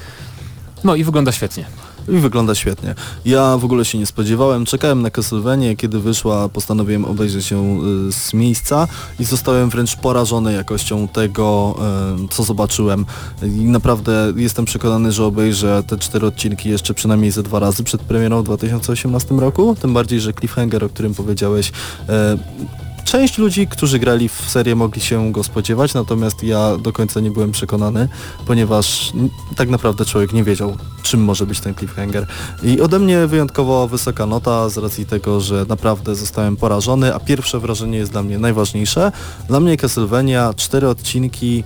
[0.83, 1.65] No i wygląda świetnie.
[2.07, 2.95] I wygląda świetnie.
[3.25, 4.65] Ja w ogóle się nie spodziewałem.
[4.65, 8.87] Czekałem na Castlevanię, kiedy wyszła, postanowiłem obejrzeć ją y, z miejsca
[9.19, 11.75] i zostałem wręcz porażony jakością tego,
[12.25, 13.05] y, co zobaczyłem.
[13.43, 18.01] I naprawdę jestem przekonany, że obejrzę te cztery odcinki jeszcze przynajmniej ze dwa razy przed
[18.01, 19.75] premierą w 2018 roku.
[19.81, 22.69] Tym bardziej, że cliffhanger, o którym powiedziałeś, y,
[23.11, 27.31] część ludzi, którzy grali w serię mogli się go spodziewać, natomiast ja do końca nie
[27.31, 28.09] byłem przekonany,
[28.47, 29.11] ponieważ
[29.55, 32.27] tak naprawdę człowiek nie wiedział, czym może być ten cliffhanger.
[32.63, 37.59] I ode mnie wyjątkowo wysoka nota z racji tego, że naprawdę zostałem porażony, a pierwsze
[37.59, 39.11] wrażenie jest dla mnie najważniejsze.
[39.47, 41.63] Dla mnie Castlevania, cztery odcinki,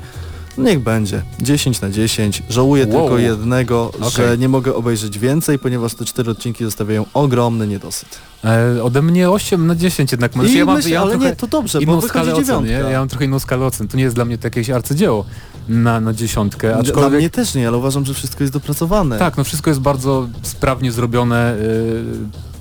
[0.58, 1.22] Niech będzie.
[1.40, 2.44] 10 na 10.
[2.50, 3.02] Żałuję Wow.
[3.02, 4.12] tylko jednego, Okej.
[4.12, 8.10] że nie mogę obejrzeć więcej, ponieważ te cztery odcinki zostawiają ogromny niedosyt.
[8.46, 10.34] E, ode mnie 8 na 10 jednak.
[10.34, 12.66] Znaczy, I ja mam, ja mam ale nie, to dobrze, bo inną skalę ocen.
[12.92, 13.88] Ja mam trochę inną skalę ocen.
[13.88, 15.26] To nie jest dla mnie to jakieś arcydzieło
[15.70, 17.20] na, na dziesiątkę, Dla aczkolwiek...
[17.20, 19.20] mnie też nie, ale uważam, że wszystko jest dopracowane.
[19.20, 21.56] Tak, no wszystko jest bardzo sprawnie zrobione.
[21.62, 22.04] Yy,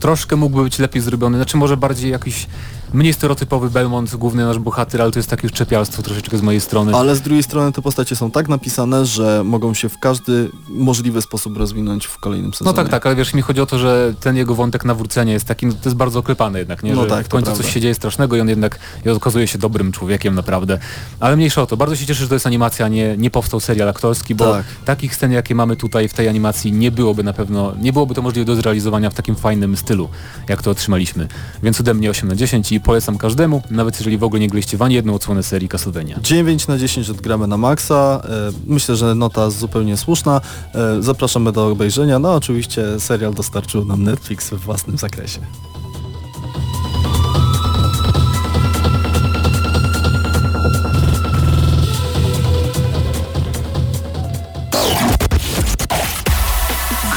[0.00, 1.38] troszkę mógłby być lepiej zrobiony.
[1.38, 2.46] Znaczy może bardziej jakiś
[2.92, 6.60] mniej stereotypowy Belmont, główny nasz bohater, ale to jest takie już czepialstwo troszeczkę z mojej
[6.60, 6.94] strony.
[6.96, 11.22] Ale z drugiej strony te postacie są tak napisane, że mogą się w każdy możliwy
[11.22, 12.76] sposób rozwinąć w kolejnym sezonie.
[12.76, 15.46] No tak, tak, ale wiesz, mi chodzi o to, że ten jego wątek nawrócenia jest
[15.46, 16.94] taki, no, to jest bardzo oklepany jednak, nie?
[16.94, 17.64] No Że tak, w końcu prawda.
[17.64, 20.78] coś się dzieje strasznego i on jednak i okazuje się dobrym człowiekiem naprawdę.
[21.20, 23.60] Ale mniejsza o to, bardzo się cieszę, że to jest animacja, a nie, nie powstał
[23.60, 24.64] serial aktorski, bo Tak.
[24.84, 28.22] takich scen, jakie mamy tutaj w tej animacji nie byłoby na pewno, nie byłoby to
[28.22, 30.08] możliwe do zrealizowania w takim fajnym stylu,
[30.48, 31.28] jak to otrzymaliśmy.
[31.62, 34.76] Więc ode mnie 8 na 10 i polecam każdemu, nawet jeżeli w ogóle nie gliście
[34.76, 36.18] w ani jedną odsłonę serii Castlevania.
[36.22, 38.22] 9 na 10 odgramy na maksa.
[38.24, 38.28] E,
[38.66, 40.40] Myślę, że nota zupełnie słuszna.
[40.74, 42.18] E, Zapraszamy do obejrzenia.
[42.18, 45.40] No oczywiście serial dostarczył nam Netflix w własnym zakresie.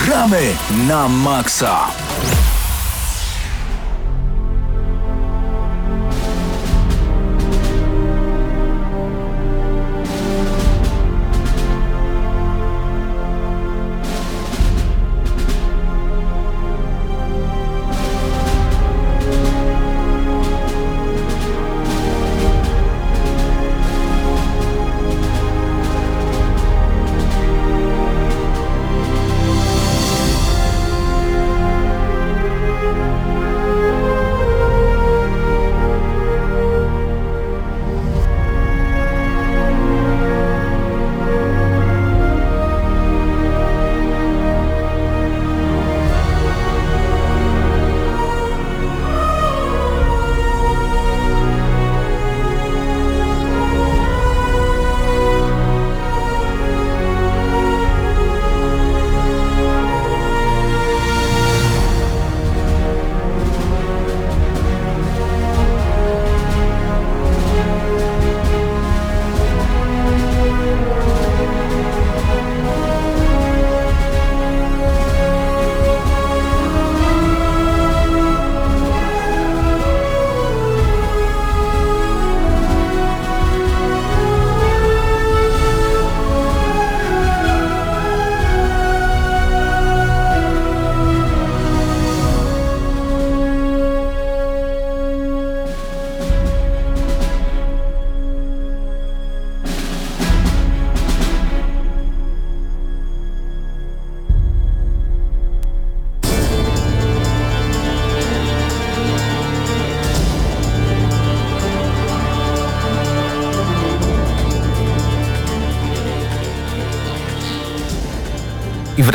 [0.05, 0.55] Gramy
[0.87, 2.04] na maksa.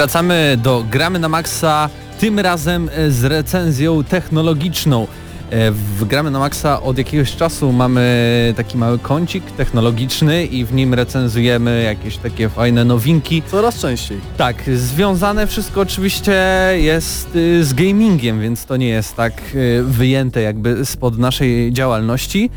[0.00, 1.88] Wracamy do Gramy na Maxa,
[2.20, 5.06] tym razem e, z recenzją technologiczną.
[5.50, 10.72] E, W Gramy na Maxa od jakiegoś czasu mamy taki mały kącik technologiczny i w
[10.72, 13.42] nim recenzujemy jakieś takie fajne nowinki.
[13.50, 14.18] Coraz częściej.
[14.36, 16.42] Tak, związane wszystko oczywiście
[16.76, 22.50] jest y, z gamingiem, więc to nie jest tak y, wyjęte jakby spod naszej działalności.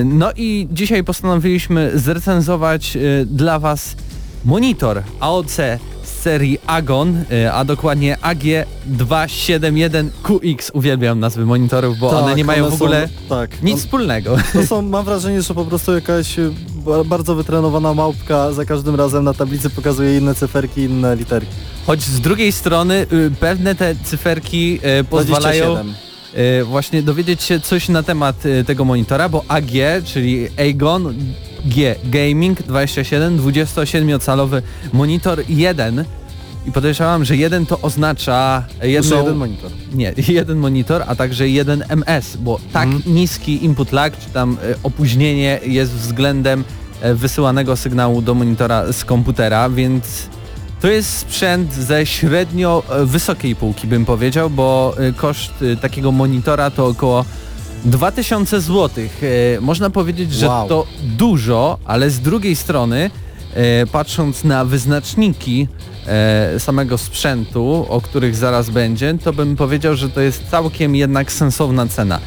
[0.00, 3.96] Y, No i dzisiaj postanowiliśmy zrecenzować dla Was
[4.44, 5.56] monitor AOC
[6.20, 10.70] serii Agon, y, a dokładnie AG271QX.
[10.72, 14.36] Uwielbiam nazwy monitorów, bo one nie mają w są- ogóle tak, nic on- wspólnego.
[14.52, 18.94] To są, mam wrażenie, że po prostu jakaś e, ba- bardzo wytrenowana małpka za każdym
[18.94, 21.52] razem na tablicy pokazuje inne cyferki, inne literki.
[21.86, 25.94] Choć z drugiej strony y, pewne te cyferki y, pozwalają 27.
[26.60, 29.70] y, właśnie dowiedzieć się coś na temat tego monitora, bo AG,
[30.04, 31.14] czyli Aegon
[31.64, 36.04] G Gaming 27, 27-calowy monitor 1
[36.66, 39.70] i podejrzewam, że jeden to oznacza jedną, jeden monitor.
[39.94, 43.14] nie, jeden monitor, a także jeden MS, bo tak Mhm.
[43.14, 46.64] niski input lag, czy tam y, opóźnienie jest względem
[47.04, 50.04] y, wysyłanego sygnału do monitora z komputera, więc
[50.80, 56.12] to jest sprzęt ze średnio e, wysokiej półki bym powiedział, bo e, koszt e, takiego
[56.12, 57.24] monitora to około
[57.84, 59.04] 2000 zł.
[59.56, 60.68] E, można powiedzieć, że Wow.
[60.68, 63.10] to dużo, ale z drugiej strony,
[63.54, 65.68] e, patrząc na wyznaczniki
[66.06, 71.32] e, samego sprzętu, o których zaraz będzie, to bym powiedział, że to jest całkiem jednak
[71.32, 72.18] sensowna cena.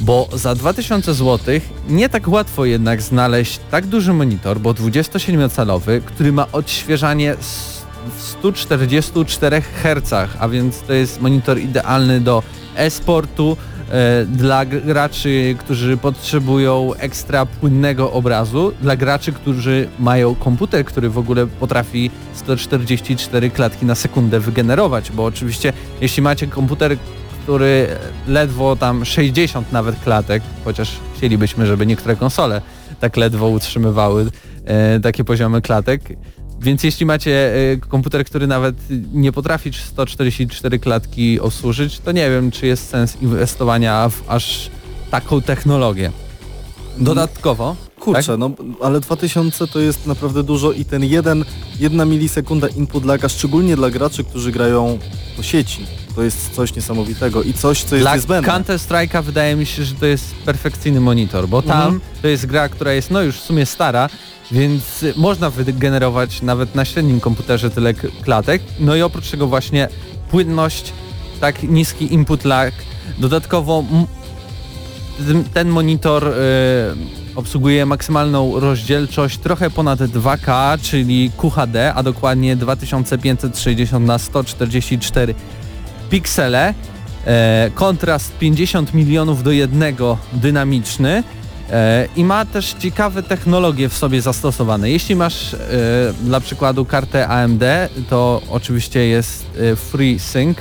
[0.00, 1.54] Bo za 2000 zł
[1.88, 7.82] nie tak łatwo jednak znaleźć tak duży monitor, bo 27-calowy, który ma odświeżanie s-
[8.18, 12.42] w 144 Hz, a więc to jest monitor idealny do
[12.76, 13.56] e-sportu,
[14.26, 21.46] dla graczy, którzy potrzebują ekstra płynnego obrazu, dla graczy, którzy mają komputer, który w ogóle
[21.46, 26.96] potrafi 144 klatki na sekundę wygenerować, bo oczywiście jeśli macie komputer,
[27.42, 27.86] który
[28.28, 32.62] ledwo tam 60 nawet klatek, chociaż chcielibyśmy, żeby niektóre konsole
[33.00, 34.30] tak ledwo utrzymywały
[34.64, 36.02] e, takie poziomy klatek,
[36.62, 38.76] więc jeśli macie e, komputer, który nawet
[39.12, 44.70] nie potrafi 144 klatki osłużyć, to nie wiem, czy jest sens inwestowania w aż
[45.10, 46.12] taką technologię.
[46.98, 48.50] Dodatkowo, Kurczę, no
[48.82, 51.44] ale 2000 to jest naprawdę dużo i ten jeden,
[51.80, 54.98] jedna milisekunda input laga, szczególnie dla graczy, którzy grają
[55.36, 58.52] po sieci, to jest coś niesamowitego i coś, co jest dla niezbędne.
[58.52, 62.00] Counter Strike'a wydaje mi się, że to jest perfekcyjny monitor, bo tam Mhm.
[62.22, 64.08] to jest gra, która jest no już w sumie stara,
[64.50, 64.82] więc
[65.16, 68.62] można wygenerować nawet na średnim komputerze tyle klatek.
[68.80, 69.88] No i oprócz tego właśnie
[70.30, 70.92] płynność,
[71.40, 72.74] tak niski input lag.
[73.18, 73.84] Dodatkowo
[75.54, 76.32] ten- monitor y,
[77.36, 85.34] obsługuje maksymalną rozdzielczość trochę ponad 2K, czyli QHD, a dokładnie 2560 na 144
[86.10, 86.74] piksele.
[87.26, 91.22] E, kontrast 50 milionów do jednego dynamiczny
[91.70, 94.90] e, i ma też ciekawe technologie w sobie zastosowane.
[94.90, 95.58] Jeśli masz e,
[96.22, 97.62] dla przykładu kartę AMD,
[98.10, 100.58] to oczywiście jest e, FreeSync,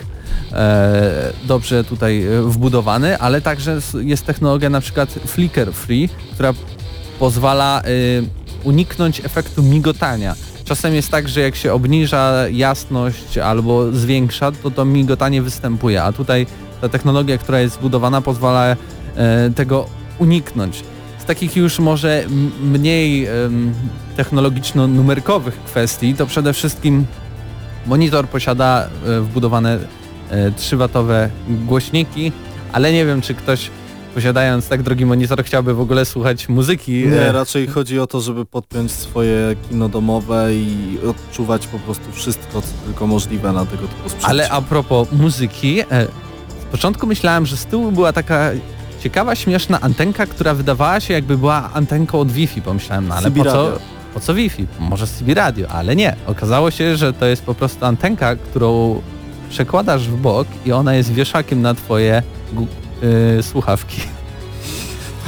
[1.43, 6.53] dobrze tutaj e, wbudowany, ale także jest technologia na przykład Flicker Free, która
[7.19, 7.83] pozwala e,
[8.63, 10.35] uniknąć efektu migotania.
[10.65, 16.11] Czasem jest tak, że jak się obniża jasność albo zwiększa, to to migotanie występuje, a
[16.11, 16.47] tutaj
[16.81, 18.75] ta technologia, która jest zbudowana pozwala
[19.15, 19.85] e, tego
[20.19, 20.83] uniknąć.
[21.19, 22.25] Z takich już może
[22.63, 23.27] mniej
[24.17, 27.05] technologiczno-numerkowych kwestii, to przede wszystkim
[27.85, 30.00] monitor posiada e, wbudowane e,
[30.57, 32.31] 3-watowe głośniki,
[32.71, 33.69] ale nie wiem, czy ktoś
[34.15, 37.07] posiadając tak drogi monitor chciałby w ogóle słuchać muzyki.
[37.07, 42.11] Nie, e, raczej chodzi o to, żeby podpiąć swoje kino domowe i odczuwać po prostu
[42.11, 44.27] wszystko, co tylko możliwe na tego typu sprzęcie.
[44.27, 46.07] Ale a propos muzyki, e,
[46.61, 48.51] z początku myślałem, że z tyłu była taka
[49.03, 53.37] ciekawa, śmieszna antenka, która wydawała się jakby była antenką od Wi-Fi, pomyślałem, no ale CB
[53.37, 53.79] po co, radio.
[54.13, 54.67] po co Wi-Fi?
[54.79, 56.15] Może CB radio, ale nie.
[56.25, 59.01] Okazało się, że to jest po prostu antenka, którą
[59.51, 62.67] przekładasz w bok i ona jest wieszakiem na twoje gu-
[63.39, 64.01] y, słuchawki.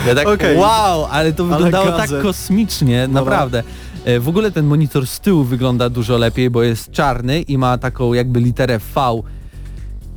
[0.08, 0.58] Ja tak, Okej.
[0.58, 2.22] wow, ale to Ale wyglądało tak gadżet.
[2.22, 3.64] kosmicznie, naprawdę.
[4.06, 7.78] E, W ogóle ten monitor z tyłu wygląda dużo lepiej, bo jest czarny i ma
[7.78, 9.22] taką jakby literę V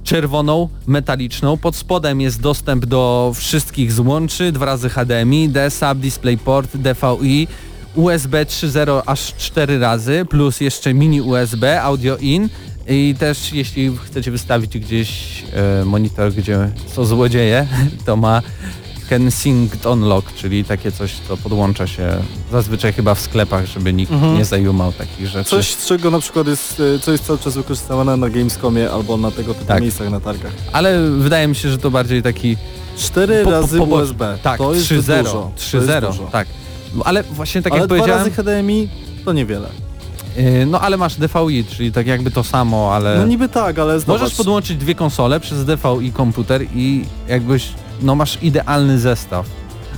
[0.05, 1.57] czerwoną, metaliczną.
[1.57, 7.49] Pod spodem jest dostęp do wszystkich złączy, dwa razy HDMI, DSAP, DisplayPort, DVI,
[7.95, 12.49] USB 3.0 aż 4 razy, plus jeszcze mini USB, audio in
[12.89, 15.43] i też jeśli chcecie wystawić gdzieś
[15.81, 17.67] e, monitor, gdzie są złodzieje,
[18.07, 18.43] to ma
[19.09, 22.09] Kensington Unlock, czyli takie coś, co podłącza się
[22.53, 24.35] zazwyczaj chyba w sklepach, żeby nikt Mhm.
[24.39, 25.51] nie zajumał takich rzeczy.
[25.51, 29.17] Coś, z czego na przykład jest, e, co jest cały czas wykorzystywane na Gamescomie albo
[29.17, 29.83] na tego typu Tak.
[29.83, 30.53] miejscach na targach.
[30.73, 32.57] Ale wydaje mi się, że to bardziej taki
[32.99, 34.39] 4 Po- po- razy po- USB.
[34.43, 35.23] Tak, to jest 3.0.
[35.25, 35.33] dużo.
[35.33, 36.29] To 3.0, jest dużo.
[36.33, 36.49] tak.
[36.95, 38.89] No, Ale właśnie tak ale jak dwa powiedziałem, razy HDMI
[39.25, 39.69] to niewiele.
[40.37, 44.01] Yy, no ale masz DVI, czyli tak jakby to samo, ale No niby tak, ale
[44.01, 44.21] zobacz.
[44.21, 47.69] możesz podłączyć dwie konsole przez DVI komputer i jakbyś,
[48.03, 49.47] no masz idealny zestaw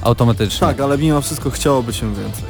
[0.03, 0.67] automatyczny.
[0.67, 2.45] Tak, ale mimo wszystko chciałoby się więcej.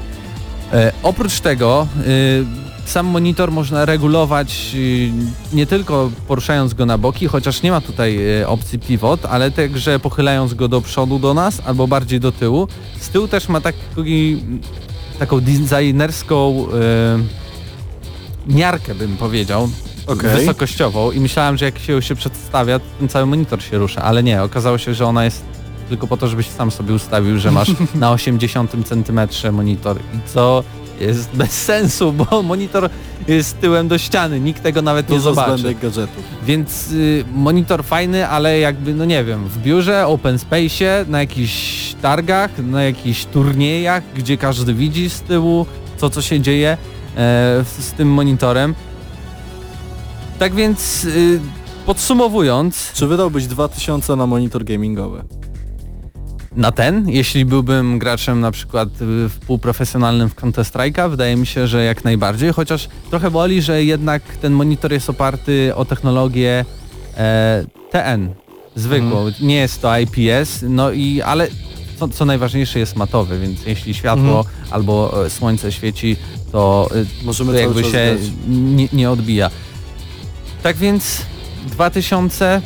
[0.72, 2.45] E, oprócz tego y,
[2.86, 5.11] sam monitor można regulować y,
[5.53, 9.99] nie tylko poruszając go na boki, chociaż nie ma tutaj y, opcji pivot, ale także
[9.99, 12.68] pochylając go do przodu do nas albo bardziej do tyłu.
[13.01, 14.43] Z tyłu też ma taki,
[15.18, 17.48] taką designerską y,
[18.49, 19.69] miarkę bym powiedział,
[20.07, 20.31] Okej.
[20.31, 24.43] wysokościową i myślałem, że jak się się przedstawia, ten cały monitor się rusza, ale nie,
[24.43, 25.45] okazało się, że ona jest
[25.89, 30.65] tylko po to, żebyś sam sobie ustawił, że masz na 80 centymetrze monitor i co
[31.01, 32.91] jest bez sensu, bo monitor
[33.29, 35.75] jest tyłem do ściany, nikt tego nawet nie zobaczy.
[35.75, 36.25] gadżetów.
[36.47, 41.95] Więc y, monitor fajny, ale jakby, no nie wiem, w biurze, open space'ie, na jakichś
[42.03, 45.67] targach, na jakichś turniejach, gdzie każdy widzi z tyłu
[45.99, 46.77] to, co się dzieje
[47.17, 48.75] z, z tym monitorem.
[50.39, 51.41] Tak więc y,
[51.87, 55.25] podsumowując, Czy wydałbyś 2000 na monitor gamingowy?
[56.57, 57.09] na ten.
[57.09, 62.05] Jeśli byłbym graczem na przykład y, w półprofesjonalnym w Counter-Strike'a, wydaje mi się, że jak
[62.05, 66.65] najbardziej, chociaż trochę boli, że jednak ten monitor jest oparty o technologię
[67.17, 68.35] e, TN,
[68.75, 69.27] zwykłą.
[69.41, 71.49] Nie jest to IPS, no i ale
[71.99, 76.17] co, co najważniejsze jest matowy, więc jeśli światło albo e, słońce świeci,
[76.53, 76.91] to,
[77.23, 78.17] y, Możemy to jakby się
[78.49, 79.51] nie, nie odbija.
[80.63, 81.23] Tak więc
[81.67, 82.63] 2000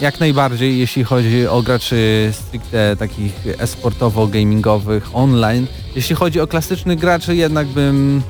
[0.00, 5.66] jak najbardziej, jeśli chodzi o graczy stricte takich esportowo-gamingowych online.
[5.96, 8.22] Jeśli chodzi o klasycznych graczy, jednak bym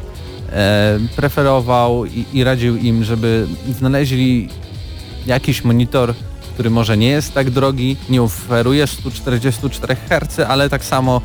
[0.52, 3.46] e, preferował i, i radził im, żeby
[3.78, 4.48] znaleźli
[5.26, 6.14] jakiś monitor,
[6.52, 11.20] który może nie jest tak drogi, nie oferuje 144 Hz, ale tak samo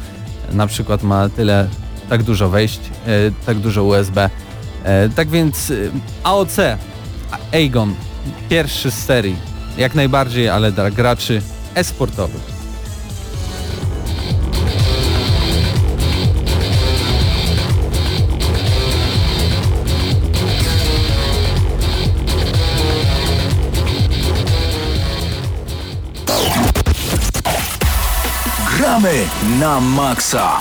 [0.51, 1.67] na przykład ma tyle,
[2.09, 3.09] tak dużo wejść, e,
[3.45, 4.29] tak dużo USB.
[4.83, 5.73] E, tak więc e,
[6.23, 6.57] AOC,
[7.53, 7.95] Aegon,
[8.49, 9.35] pierwszy z serii,
[9.77, 11.41] jak najbardziej, ale dla graczy
[11.75, 12.56] e-sportowych.
[29.07, 29.29] Gramy
[29.59, 30.59] na maksa.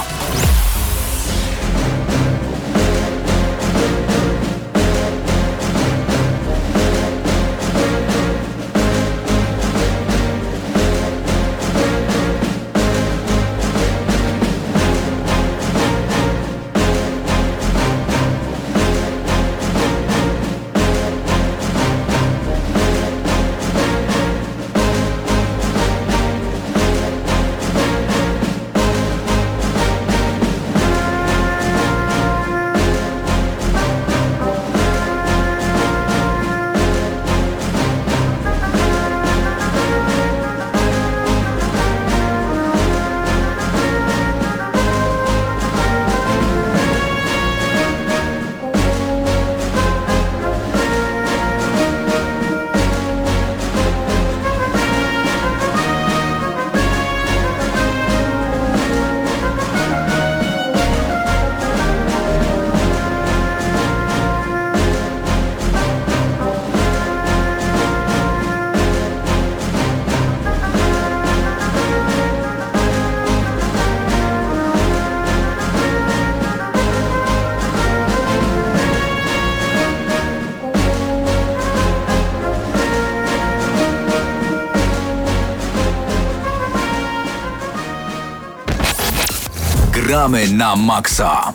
[90.27, 91.53] Gramy na maksa.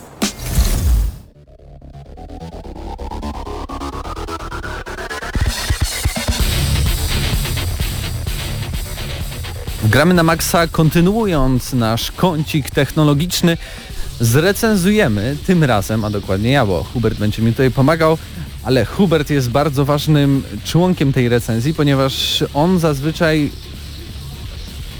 [9.84, 13.56] Gramy na maksa, kontynuując nasz kącik technologiczny,
[14.20, 18.18] zrecenzujemy tym razem, a dokładnie ja, bo Hubert będzie mi tutaj pomagał,
[18.64, 23.50] ale Hubert jest bardzo ważnym członkiem tej recenzji, ponieważ on zazwyczaj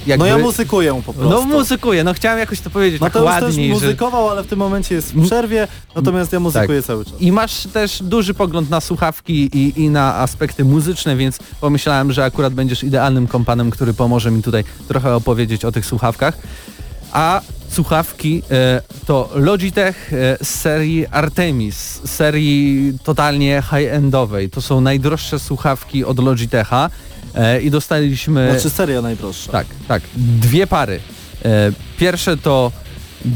[0.07, 0.24] jakby...
[0.24, 1.30] No ja muzykuję po prostu.
[1.30, 3.74] No muzykuje, no chciałem jakoś to powiedzieć No tak to już też ładniej, że...
[3.74, 6.86] muzykował, ale w tym momencie jest w przerwie, natomiast ja muzykuję Tak.
[6.86, 7.14] cały czas.
[7.20, 12.24] I masz też duży pogląd na słuchawki i, i na aspekty muzyczne, więc pomyślałem, że
[12.24, 16.38] akurat będziesz idealnym kompanem, który pomoże mi tutaj trochę opowiedzieć o tych słuchawkach.
[17.12, 24.50] A słuchawki e, to Logitech e, z serii Artemis, serii totalnie high-endowej.
[24.50, 26.90] To są najdroższe słuchawki od Logitecha
[27.35, 28.51] e, i dostaliśmy...
[28.51, 29.53] Znaczy seria najdroższa.
[29.53, 30.03] Tak, tak.
[30.16, 31.01] Dwie pary.
[31.45, 32.72] E, Pierwsze to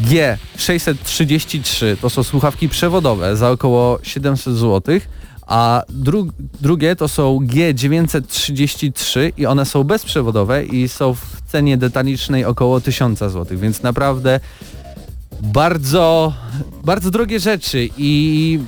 [0.08, 5.00] G633, to są słuchawki przewodowe za około 700 zł,
[5.46, 6.28] a dru
[6.60, 13.18] drugie to są G933 i one są bezprzewodowe i są w cenie detalicznej około 1000
[13.18, 14.40] zł, więc naprawdę
[15.42, 16.32] bardzo,
[16.84, 18.60] bardzo drogie rzeczy i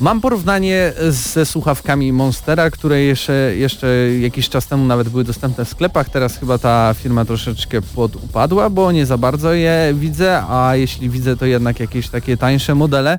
[0.00, 3.86] Mam porównanie ze słuchawkami Monstera, które jeszcze, jeszcze
[4.20, 6.08] jakiś czas temu nawet były dostępne w sklepach.
[6.08, 11.36] Teraz chyba ta firma troszeczkę podupadła, bo nie za bardzo je widzę, a jeśli widzę
[11.36, 13.18] to jednak jakieś takie tańsze modele.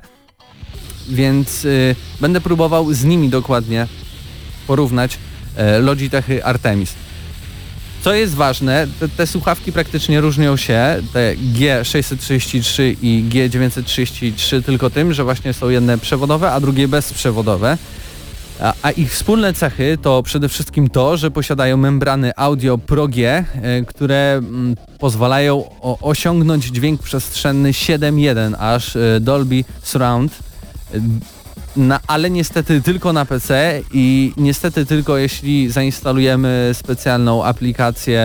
[1.08, 3.86] Więc y, będę próbował z nimi dokładnie
[4.66, 5.18] porównać
[5.56, 7.05] e, Logitechy Artemis.
[8.06, 15.12] Co jest ważne, te, te słuchawki praktycznie różnią się, te G633 i G933 tylko tym,
[15.12, 17.78] że właśnie są jedne przewodowe, a drugie bezprzewodowe.
[18.60, 23.44] A, a ich wspólne cechy to przede wszystkim to, że posiadają membrany audio Pro G,
[23.62, 25.64] e, które mm, pozwalają
[26.00, 30.32] osiągnąć dźwięk przestrzenny 7.1 aż e, Dolby Surround.
[31.78, 38.20] E, ale niestety tylko na PC i niestety tylko jeśli zainstalujemy specjalną aplikację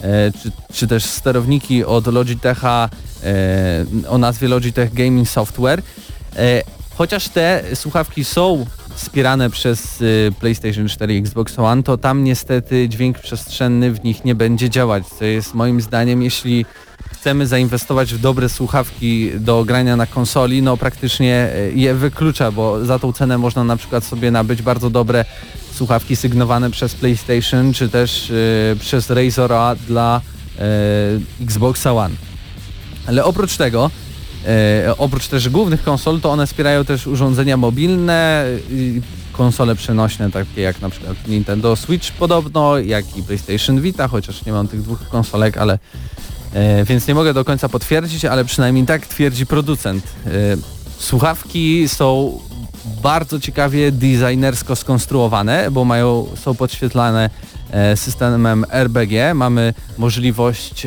[0.00, 2.88] e, czy, czy też sterowniki od Logitecha
[3.24, 5.82] e, o nazwie Logitech Gaming Software.
[6.36, 6.62] E,
[6.94, 12.88] chociaż te słuchawki są wspierane przez y, PlayStation 4 i Xbox One, to tam niestety
[12.88, 16.66] dźwięk przestrzenny w nich nie będzie działać, co jest moim zdaniem, jeśli
[17.20, 22.84] chcemy zainwestować w dobre słuchawki do grania na konsoli, no praktycznie y, je wyklucza, bo
[22.84, 25.24] za tą cenę można na przykład sobie nabyć bardzo dobre
[25.74, 30.20] słuchawki sygnowane przez PlayStation, czy też y, przez Razora dla
[31.40, 32.14] y, Xboxa One.
[33.06, 33.90] Ale oprócz tego,
[34.46, 38.44] e, oprócz też głównych konsol, to one wspierają też urządzenia mobilne,
[39.32, 44.52] konsole przenośne, takie jak na przykład Nintendo Switch podobno, jak i PlayStation Vita, chociaż nie
[44.52, 45.78] mam tych dwóch konsolek, ale
[46.54, 50.04] e, więc nie mogę do końca potwierdzić, ale przynajmniej tak twierdzi producent.
[50.26, 50.30] E,
[50.98, 52.38] słuchawki są
[53.02, 57.30] bardzo ciekawie designersko skonstruowane, bo mają, są podświetlane
[57.70, 59.34] e, systemem RBG.
[59.34, 60.86] Mamy możliwość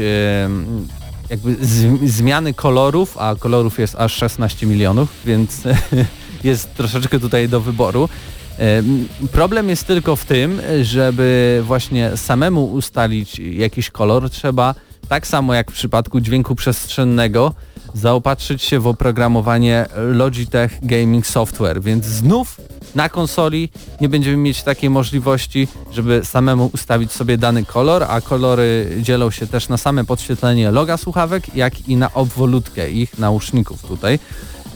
[1.29, 1.55] jakby
[2.03, 5.61] zmiany kolorów, a kolorów jest aż 16 milionów, więc
[6.43, 8.09] jest troszeczkę tutaj do wyboru.
[8.57, 14.75] Em, Problem jest tylko w tym, żeby właśnie samemu ustalić jakiś kolor, trzeba
[15.09, 17.53] tak samo jak w przypadku dźwięku przestrzennego
[17.93, 22.61] zaopatrzyć się w oprogramowanie Logitech Gaming Software, więc znów
[22.95, 23.69] na konsoli
[24.01, 29.47] nie będziemy mieć takiej możliwości, żeby samemu ustawić sobie dany kolor, a kolory dzielą się
[29.47, 34.19] też na same podświetlenie loga słuchawek, jak i na obwolutkę ich nauszników tutaj.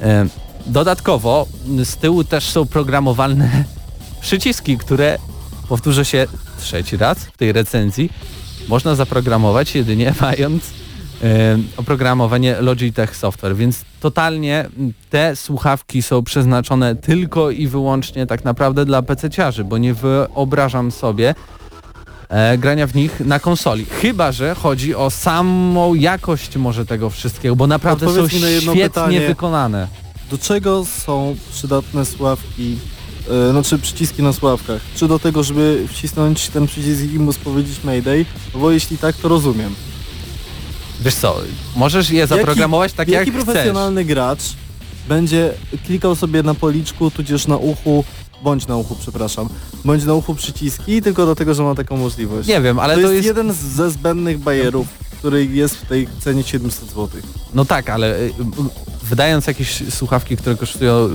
[0.01, 0.27] E,
[0.65, 1.47] Dodatkowo
[1.83, 3.63] z tyłu też są programowalne
[4.21, 5.17] przyciski, które
[5.69, 6.27] powtórzę się
[6.59, 8.09] trzeci raz w tej recenzji,
[8.67, 10.63] można zaprogramować jedynie mając
[11.77, 14.69] oprogramowanie Logitech Software, więc totalnie
[15.09, 21.35] te słuchawki są przeznaczone tylko i wyłącznie tak naprawdę dla PC-ciarzy, bo nie wyobrażam sobie
[22.29, 23.85] e, grania w nich na konsoli.
[23.85, 29.27] Chyba, że chodzi o samą jakość może tego wszystkiego, bo naprawdę są Odpowiedz świetnie pytanie.
[29.27, 29.87] wykonane.
[30.31, 32.77] Do czego są przydatne sławki,
[33.29, 34.81] e, znaczy przyciski na sławkach?
[34.95, 38.25] Czy do tego, żeby wcisnąć ten przycisk i móc powiedzieć Mayday?
[38.53, 39.75] No bo jeśli tak, to rozumiem.
[41.01, 41.41] Wiesz co,
[41.75, 43.45] możesz je zaprogramować tak jak Jaki chcesz.
[43.45, 44.41] profesjonalny gracz
[45.07, 45.53] będzie
[45.85, 48.03] klikał sobie na policzku, tudzież na uchu,
[48.43, 49.49] bądź na uchu, przepraszam,
[49.85, 52.47] bądź na uchu przyciski tylko dlatego, że ma taką możliwość?
[52.47, 53.27] Nie wiem, ale to, to, jest, jest...
[53.27, 57.09] jeden ze zbędnych bajerów, który jest w tej cenie 700 zł.
[57.53, 58.33] No tak, ale y, y,
[59.03, 61.09] wydając jakieś słuchawki, które kosztują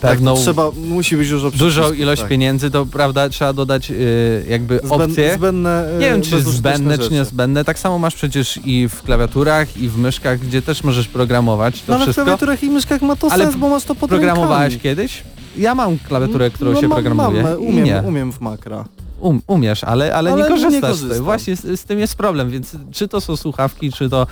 [0.00, 2.30] pewną Tak, to trzeba, musi być dużo dużą ilość tak.
[2.30, 5.34] pieniędzy, to prawda, trzeba dodać y, jakby opcje.
[5.34, 7.14] zbędne, e, Nie wiem, czy bezużyteczne zbędne, czy rzeczy.
[7.14, 7.64] niezbędne.
[7.64, 11.82] Tak samo masz przecież i w klawiaturach, i w myszkach, gdzie też możesz programować to
[11.88, 12.24] No ale w wszystko.
[12.24, 14.80] klawiaturach i myszkach ma to Ale sens, bo masz to pod Programowałeś rękami.
[14.80, 15.22] kiedyś?
[15.56, 17.42] Ja mam klawiaturę, którą no, się mam, programuje.
[17.42, 18.84] Mam, I umiem, umiem w makra.
[19.20, 20.90] Um, umiesz, ale, ale, Ale nie nie korzystasz.
[20.90, 21.24] korzystam.
[21.24, 24.26] Właśnie z, z tym jest problem, więc czy to są słuchawki, czy to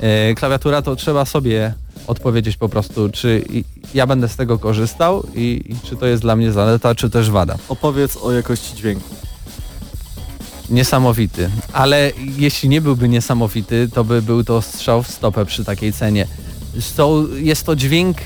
[0.00, 1.74] e, klawiatura, to trzeba sobie
[2.06, 3.44] odpowiedzieć po prostu, czy
[3.94, 7.30] ja będę z tego korzystał i, i czy to jest dla mnie zaleta, czy też
[7.30, 7.56] wada.
[7.68, 9.08] Opowiedz o jakości dźwięku.
[10.70, 11.50] Niesamowity.
[11.72, 16.26] Ale jeśli nie byłby niesamowity, to by był to strzał w stopę przy takiej cenie.
[16.80, 18.16] Są, jest to dźwięk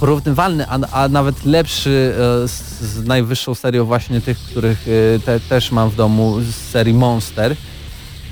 [0.00, 5.40] porównywalny, a, a nawet lepszy e, z, z najwyższą serią właśnie tych, których e, te,
[5.40, 7.56] też mam w domu z serii Monster.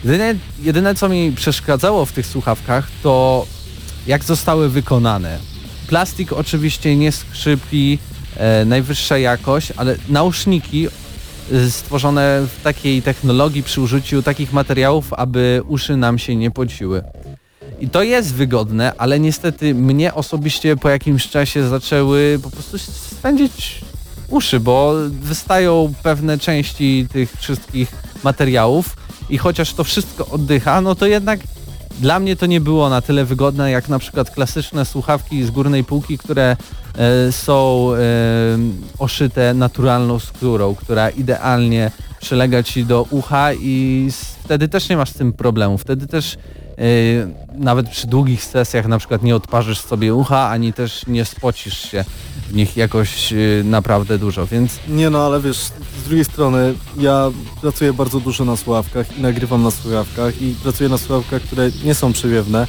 [0.05, 3.47] Jedyne, jedyne co mi przeszkadzało w tych słuchawkach to
[4.07, 5.39] jak zostały wykonane.
[5.87, 7.99] Plastik oczywiście nie skrzypi,
[8.37, 10.89] e, najwyższa jakość, ale nauszniki
[11.53, 17.03] y, stworzone w takiej technologii przy użyciu takich materiałów, aby uszy nam się nie pociły.
[17.81, 23.81] I to jest wygodne, ale niestety mnie osobiście po jakimś czasie zaczęły po prostu spędzić
[24.29, 27.93] uszy, bo wystają pewne części tych wszystkich
[28.25, 28.97] materiałów
[29.31, 31.41] i chociaż to wszystko oddycha, no to jednak
[32.01, 35.85] dla mnie to nie było na tyle wygodne jak na przykład klasyczne słuchawki z górnej
[35.85, 36.57] półki, które
[36.99, 37.99] e, są e,
[38.99, 44.09] oszyte naturalną skórą, która idealnie przylega ci do ucha i
[44.45, 45.79] wtedy też nie masz z tym problemu.
[45.79, 46.37] Wtedy też
[47.55, 52.05] nawet przy długich sesjach na przykład nie odparzysz sobie ucha, ani też nie spocisz się
[52.49, 55.73] w nich jakoś e, naprawdę dużo, więc Nie no, ale wiesz, z
[56.07, 60.99] drugiej strony ja pracuję bardzo dużo na słuchawkach i nagrywam na słuchawkach i pracuję na
[60.99, 62.67] słuchawkach, które nie są przewiewne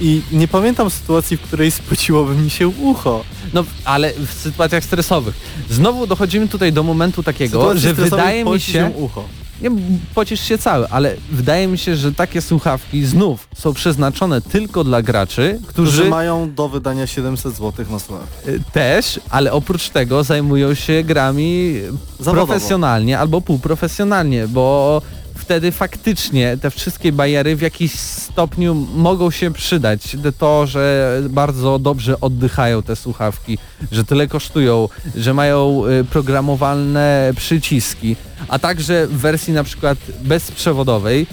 [0.00, 3.24] i nie pamiętam sytuacji, w której spociłoby mi się ucho.
[3.54, 5.34] No, ale w sytuacjach stresowych.
[5.70, 9.24] Znowu dochodzimy tutaj do momentu takiego, że wydaje mi poci się, ucho.
[9.62, 9.70] Nie
[10.14, 15.02] pocisz się cały, ale wydaje mi się, że takie słuchawki znów są przeznaczone tylko dla
[15.02, 18.50] graczy, Którzy którzy mają do wydania 700 zł na słuchawki.
[18.50, 21.74] y, też, ale oprócz tego zajmują się grami
[22.20, 22.46] Zawodowo.
[22.46, 25.02] profesjonalnie albo półprofesjonalnie, bo
[25.46, 30.16] wtedy faktycznie te wszystkie bariery w jakiś stopniu mogą się przydać.
[30.38, 33.58] To, że bardzo dobrze oddychają te słuchawki,
[33.92, 38.16] że tyle kosztują, że mają y, programowalne przyciski,
[38.48, 41.26] a także w wersji na przykład bezprzewodowej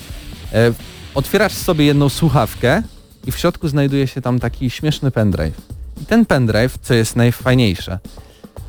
[0.54, 0.74] e,
[1.16, 2.84] otwierasz sobie jedną słuchawkę
[3.28, 5.62] i w środku znajduje się tam taki śmieszny pendrive.
[6.02, 8.00] I ten pendrive, co jest najfajniejsze,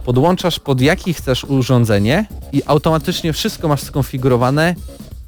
[0.04, 4.74] podłączasz pod jaki chcesz urządzenie i automatycznie wszystko masz skonfigurowane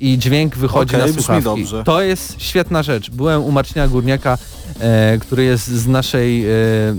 [0.01, 1.66] i dźwięk wychodzi Okej, na słuchawki.
[1.84, 3.11] To jest świetna rzecz.
[3.11, 4.38] Byłem u Marcina Górniaka,
[4.80, 6.51] e, który jest z naszej, e,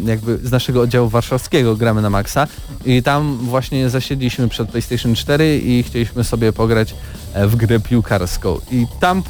[0.05, 2.47] jakby z naszego oddziału warszawskiego, gramy na Maxa
[2.85, 6.95] i tam właśnie zasiedliśmy przed PlayStation 4 i chcieliśmy sobie pograć
[7.33, 8.59] e, w grę piłkarską.
[8.71, 9.23] I tam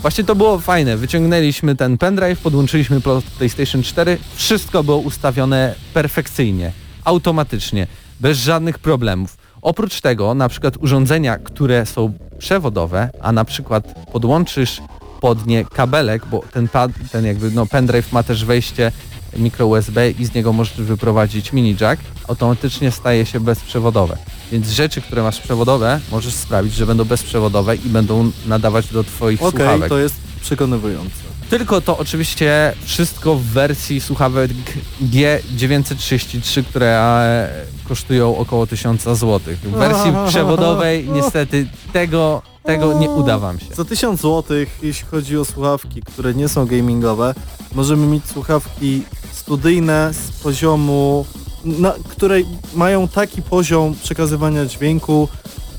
[0.00, 0.96] Właśnie to było fajne.
[0.96, 6.72] Wyciągnęliśmy ten pendrive, podłączyliśmy pod PlayStation 4, wszystko było ustawione perfekcyjnie,
[7.04, 7.86] automatycznie,
[8.20, 9.39] bez żadnych problemów.
[9.62, 14.82] Oprócz tego, na przykład urządzenia, które są przewodowe, a na przykład podłączysz
[15.20, 16.68] pod nie kabelek, bo ten,
[17.12, 18.92] ten jakby no pendrive ma też wejście
[19.36, 24.16] mikro USB i z niego możesz wyprowadzić mini jack, automatycznie staje się bezprzewodowe.
[24.52, 29.42] Więc rzeczy, które masz przewodowe, możesz sprawić, że będą bezprzewodowe i będą nadawać do twoich
[29.42, 29.88] Okej, słuchawek.
[29.88, 31.30] to jest przekonywujące.
[31.50, 34.50] Tylko to oczywiście wszystko w wersji słuchawek
[35.02, 37.48] G933, które e,
[37.88, 39.40] kosztują około 1000 zł.
[39.62, 43.74] W wersji przewodowej niestety tego, tego nie uda wam się.
[43.74, 47.34] Za 1000 zł, jeśli chodzi o słuchawki, które nie są gamingowe,
[47.74, 51.26] możemy mieć słuchawki studyjne z poziomu,
[51.64, 52.36] na, które
[52.74, 55.28] mają taki poziom przekazywania dźwięku,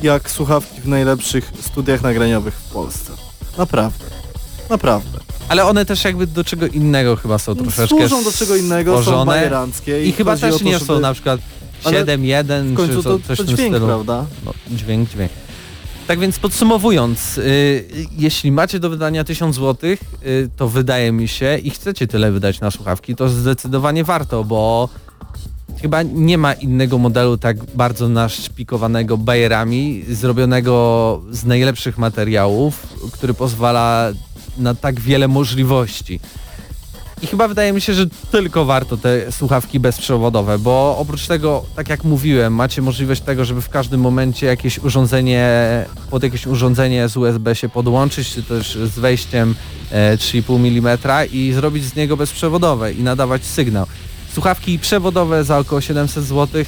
[0.04, 3.12] jak słuchawki w najlepszych studiach nagraniowych w Polsce.
[3.58, 4.06] Naprawdę.
[4.70, 5.31] Naprawdę.
[5.50, 9.02] Ale one też jakby do czego innego chyba są troszeczkę Służą do czego innego, są
[9.02, 9.32] stworzone.
[9.32, 10.06] bajeranckie.
[10.06, 11.42] I chyba chodzi o też to, nie są na przykład
[11.84, 13.88] Ale 7.1 W końcu czy to, co, coś to w tym dźwięk, stylu.
[13.88, 14.26] prawda?
[14.46, 15.32] No, dźwięk, dźwięk.
[16.08, 17.86] Tak więc podsumowując, y,
[18.18, 19.90] jeśli macie do wydania 1000 zł,
[20.26, 24.90] y, to wydaje mi się i chcecie tyle wydać na słuchawki, to zdecydowanie warto, bo
[25.82, 34.12] chyba nie ma innego modelu tak bardzo naszpikowanego bajerami, zrobionego z najlepszych materiałów, który pozwala
[34.58, 36.20] na tak wiele możliwości.
[37.22, 41.90] I chyba wydaje mi się, że tylko warto te słuchawki bezprzewodowe, bo oprócz tego, tak
[41.90, 45.50] jak mówiłem, macie możliwość tego, żeby w każdym momencie jakieś urządzenie,
[46.10, 49.56] pod jakieś urządzenie z USB się podłączyć, czy też z wejściem
[49.92, 50.98] e, 3,5 mm
[51.32, 53.86] i zrobić z niego bezprzewodowe i nadawać sygnał.
[54.34, 56.64] Słuchawki przewodowe za około 700 zł.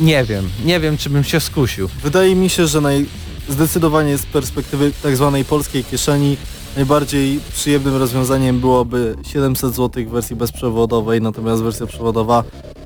[0.00, 1.88] Nie wiem, nie wiem czy bym się skusił.
[2.02, 3.06] Wydaje mi się, że naj...
[3.50, 6.36] zdecydowanie z perspektywy tak zwanej polskiej kieszeni
[6.76, 12.44] najbardziej przyjemnym rozwiązaniem byłoby 700 zł w wersji bezprzewodowej, natomiast wersja przewodowa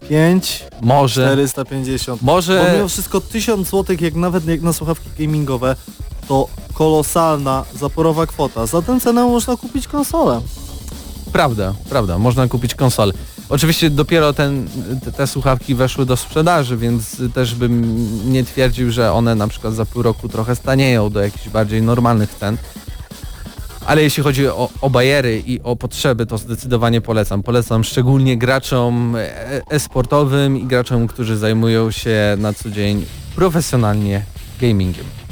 [0.08, 2.22] 5, Może, 450.
[2.22, 5.76] Bo może, mimo wszystko 1000 zł, jak nawet jak na słuchawki gamingowe,
[6.28, 8.66] to kolosalna, zaporowa kwota.
[8.66, 10.40] Za tę cenę można kupić konsolę.
[11.32, 13.12] Prawda, prawda, można kupić konsolę.
[13.48, 14.68] Oczywiście dopiero ten,
[15.16, 19.86] te, słuchawki weszły do sprzedaży, więc też bym nie twierdził, że one na przykład za
[19.86, 22.56] pół roku trochę stanieją do jakichś bardziej normalnych cen.
[23.86, 27.42] Ale jeśli chodzi o, o bajery i o potrzeby, to zdecydowanie polecam.
[27.42, 34.24] Polecam szczególnie graczom e- e-sportowym i graczom, którzy zajmują się na co dzień profesjonalnie
[34.60, 35.23] gamingiem.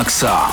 [0.00, 0.48] Maxa.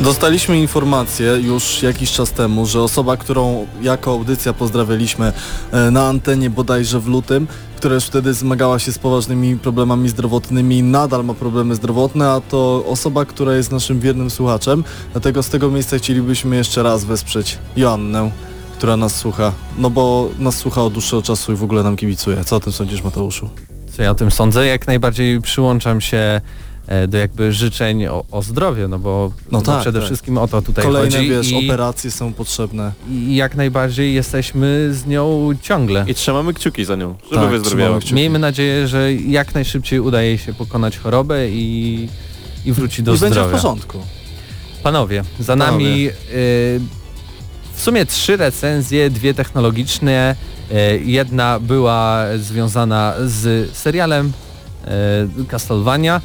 [0.00, 5.32] Dostaliśmy informację już jakiś czas temu, że osoba, którą jako audycja pozdrawialiśmy
[5.72, 10.82] e, na antenie bodajże w lutym, która już wtedy zmagała się z poważnymi problemami zdrowotnymi,
[10.82, 14.84] nadal ma problemy zdrowotne, a to osoba, która jest naszym wiernym słuchaczem.
[15.12, 18.30] Dlatego z tego miejsca chcielibyśmy jeszcze raz wesprzeć Joannę
[18.78, 19.52] która nas słucha.
[19.78, 22.44] No bo nas słucha od dłuższego czasu i w ogóle nam kibicuje.
[22.44, 23.50] Co o tym sądzisz, Mateuszu?
[23.96, 24.66] Co ja o tym sądzę?
[24.66, 26.40] Jak najbardziej przyłączam się
[26.86, 30.06] e, do jakby życzeń o, o zdrowie, no bo No no tak, przede tak.
[30.06, 32.92] wszystkim o to tutaj Kolejne, chodzi wiesz, i, operacje są potrzebne.
[33.10, 36.04] i jak najbardziej jesteśmy z nią ciągle.
[36.08, 37.98] I trzymamy kciuki za nią, żeby Tak, wyzdrowiała.
[38.12, 42.08] Miejmy nadzieję, że jak najszybciej udaje się pokonać chorobę i,
[42.64, 43.34] i wróci do I zdrowia.
[43.34, 43.98] będzie w porządku.
[44.82, 45.70] Panowie, za Panowie.
[45.84, 46.80] nami y,
[47.78, 50.36] w sumie trzy recenzje, dwie technologiczne.
[50.70, 54.32] Y, jedna była związana z serialem
[55.40, 56.20] y, Castlevania.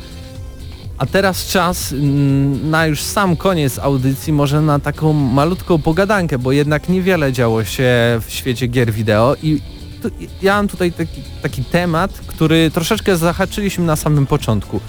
[0.97, 6.51] A teraz czas mm, na już sam koniec audycji, może na taką malutką pogadankę, bo
[6.51, 9.61] jednak niewiele działo się w świecie gier wideo i
[10.01, 10.09] tu,
[10.41, 14.79] ja mam tutaj taki, taki temat, który troszeczkę zahaczyliśmy na samym początku.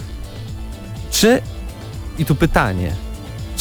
[1.11, 1.41] Czy,
[2.19, 3.04] i tu pytanie,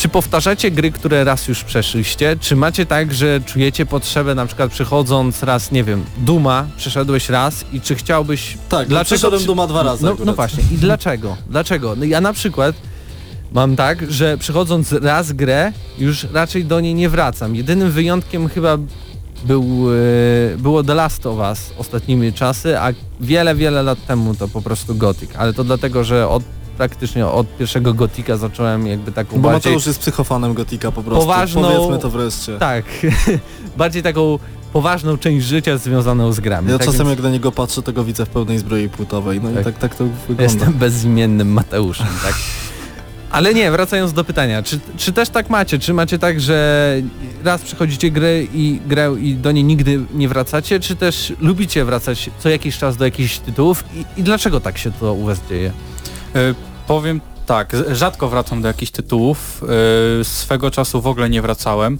[0.04, 2.36] czy powtarzacie gry, które raz już przeszliście?
[2.40, 7.64] Czy macie tak, że czujecie potrzebę na przykład przechodząc raz, nie wiem, Duma, przeszedłeś raz
[7.72, 8.58] i czy chciałbyś...
[8.68, 11.36] Tak, Dlaczego no przeszedłem przy- Duma dwa razy No, no właśnie, i dlaczego?
[11.50, 11.96] Dlaczego?
[11.96, 12.76] No ja na przykład
[13.52, 17.56] mam tak, że przechodząc raz grę, już raczej do niej nie wracam.
[17.56, 18.78] Jedynym wyjątkiem chyba
[19.44, 19.64] był,
[20.54, 24.62] e, było The Last of Us ostatnimi czasy, a wiele, wiele lat temu to po
[24.62, 25.30] prostu Gothic.
[25.36, 26.42] Ale to dlatego, że od
[26.78, 29.72] praktycznie od pierwszego Gotika zacząłem jakby taką Bo bardziej...
[29.72, 31.26] Mateusz jest psychofanem Gotika po prostu.
[31.26, 32.58] Poważną- Powiedzmy to wreszcie.
[32.58, 32.84] Tak,
[33.76, 34.38] bardziej taką
[34.72, 36.70] poważną część życia związaną z grami.
[36.70, 39.40] Ja tak czasem więc jak na niego patrzę, to go widzę w pełnej zbroi płytowej.
[39.40, 39.60] No Tak.
[39.60, 40.42] i tak, tak to wygląda.
[40.42, 42.34] Jestem bezimiennym Mateuszem, tak?
[43.30, 45.78] Ale nie, wracając do pytania, czy, czy też tak macie?
[45.78, 46.96] Czy macie tak, że
[47.44, 52.30] raz przychodzicie grę i grę i do niej nigdy nie wracacie, czy też lubicie wracać
[52.38, 55.72] co jakiś czas do jakichś tytułów i, i dlaczego tak się to u was dzieje?
[56.34, 56.54] E,
[56.86, 59.64] powiem tak, rzadko wracam do jakichś tytułów.
[60.20, 61.98] E, swego czasu w ogóle nie wracałem.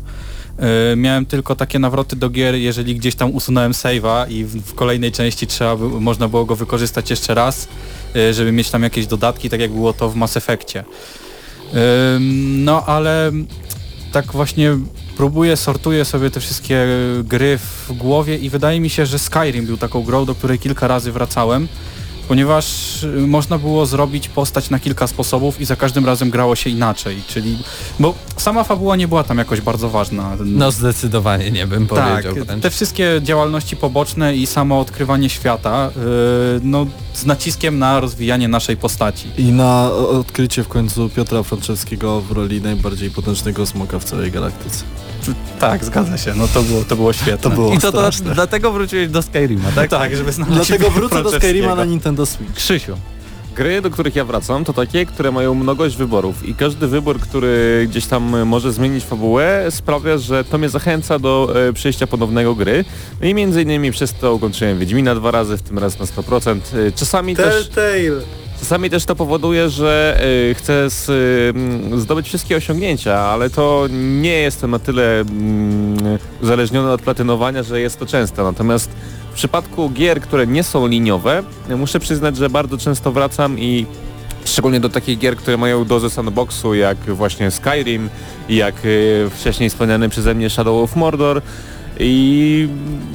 [0.58, 5.12] E, miałem tylko takie nawroty do gier, jeżeli gdzieś tam usunąłem save'a i w, kolejnej
[5.12, 7.68] części trzeba można było go wykorzystać jeszcze raz,
[8.32, 10.84] żeby mieć tam jakieś dodatki, tak jak było to w Mass Effectie.
[12.64, 13.32] No ale
[14.12, 14.78] tak właśnie
[15.16, 16.86] próbuję, sortuję sobie te wszystkie
[17.24, 20.88] gry w głowie i wydaje mi się, że Skyrim był taką grą, do której kilka
[20.88, 21.68] razy wracałem,
[22.28, 26.70] ponieważ y, można było zrobić postać na kilka sposobów i za każdym razem grało się
[26.70, 27.58] inaczej, czyli
[28.00, 30.36] bo sama fabuła nie była tam jakoś bardzo ważna.
[30.44, 32.44] No zdecydowanie nie bym tak, powiedział.
[32.44, 32.62] wręcz.
[32.62, 36.02] te wszystkie działalności poboczne i samo odkrywanie świata, yy,
[36.62, 39.28] no z naciskiem na rozwijanie naszej postaci.
[39.38, 44.84] I na odkrycie w końcu Piotra Franczewskiego w roli najbardziej potężnego smoka w całej galaktyce.
[45.60, 47.38] Tak, zgadza się, no to było, to było świetne.
[47.38, 49.90] To było I to, to dlatego wróciłeś do Skyrima, tak?
[49.90, 51.30] tak, żeby znaleźć Dlatego wrócę do.
[51.30, 52.54] Skyrima na Nintendo Switch.
[52.54, 52.96] Krzysiu.
[53.56, 57.86] Gry, do których ja wracam, to takie, które mają mnogość wyborów i każdy wybór, który
[57.90, 62.84] gdzieś tam może zmienić fabułę, sprawia, że to mnie zachęca do e, przejścia ponownego gry.
[63.20, 66.60] No i między innymi przez to ukończyłem Wiedźmina dwa razy, w tym raz na 100%.
[66.88, 67.68] E, Czasami też...
[67.68, 68.24] Telltale!
[68.64, 71.08] Czasami też to powoduje, że y, chcę z,
[71.96, 73.86] y, zdobyć wszystkie osiągnięcia, ale to
[74.20, 75.24] nie jestem na tyle
[76.42, 78.42] uzależniony od platynowania, że jest to częste.
[78.42, 78.90] Natomiast
[79.32, 83.86] w przypadku gier, które nie są liniowe, y, muszę przyznać, że bardzo często wracam i
[84.44, 88.08] szczególnie do takich gier, które mają dozę sandboxu, jak właśnie Skyrim,
[88.48, 91.42] jak y, wcześniej wspomniany przeze mnie Shadow of Mordor,
[91.98, 92.68] i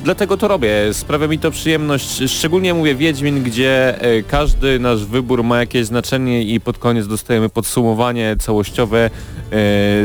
[0.04, 0.94] dlatego to robię.
[0.94, 2.24] Sprawia mi to przyjemność.
[2.28, 7.50] Szczególnie mówię Wiedźmin, gdzie e, każdy nasz wybór ma jakieś znaczenie i pod koniec dostajemy
[7.50, 9.10] podsumowanie całościowe e,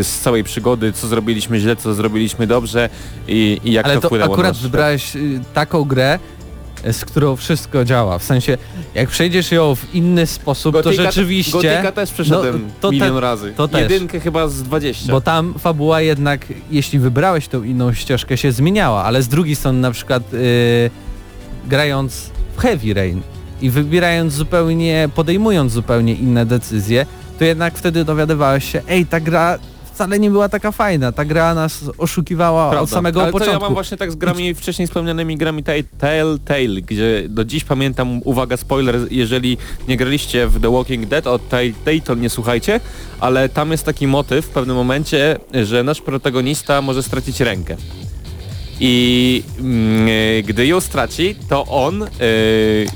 [0.03, 2.89] z całej przygody, co zrobiliśmy źle, co zrobiliśmy dobrze
[3.29, 6.19] i, i jak Ale to to wpłynęło na akurat nasz wybrałeś y, taką grę,
[6.93, 8.19] z którą wszystko działa.
[8.19, 8.59] W sensie,
[8.95, 11.53] jak przejdziesz ją w inny sposób, to rzeczywiście...
[11.53, 13.53] Gotika też przeszedłem no, to milion te- razy.
[13.57, 13.81] to też.
[13.81, 15.13] Jedynkę chyba z 20.
[15.13, 19.81] Bo tam fabuła jednak, jeśli wybrałeś tą inną ścieżkę, się zmieniała, ale z drugiej strony
[19.81, 20.91] na przykład y,
[21.67, 23.21] grając w Heavy Rain
[23.63, 27.07] i wybierając zupełnie, podejmując zupełnie inne decyzje,
[27.39, 29.59] to jednak wtedy dowiadywałeś się, ej, ta gra
[29.95, 32.83] wcale nie była taka fajna, ta gra nas oszukiwała Prawda.
[32.85, 33.55] od samego Ale to początku.
[33.63, 38.21] ja mam właśnie tak z grami wcześniej wspomnianymi grami Tell- Telltale, gdzie do dziś pamiętam,
[38.25, 42.81] uwaga spoiler, jeżeli nie graliście w The Walking Dead od Telltale, to nie słuchajcie,
[43.21, 47.77] ale tam jest taki motyw w pewnym momencie, że nasz protagonista może stracić rękę.
[48.81, 49.43] I
[50.39, 52.09] e, gdy ją straci, to on, e,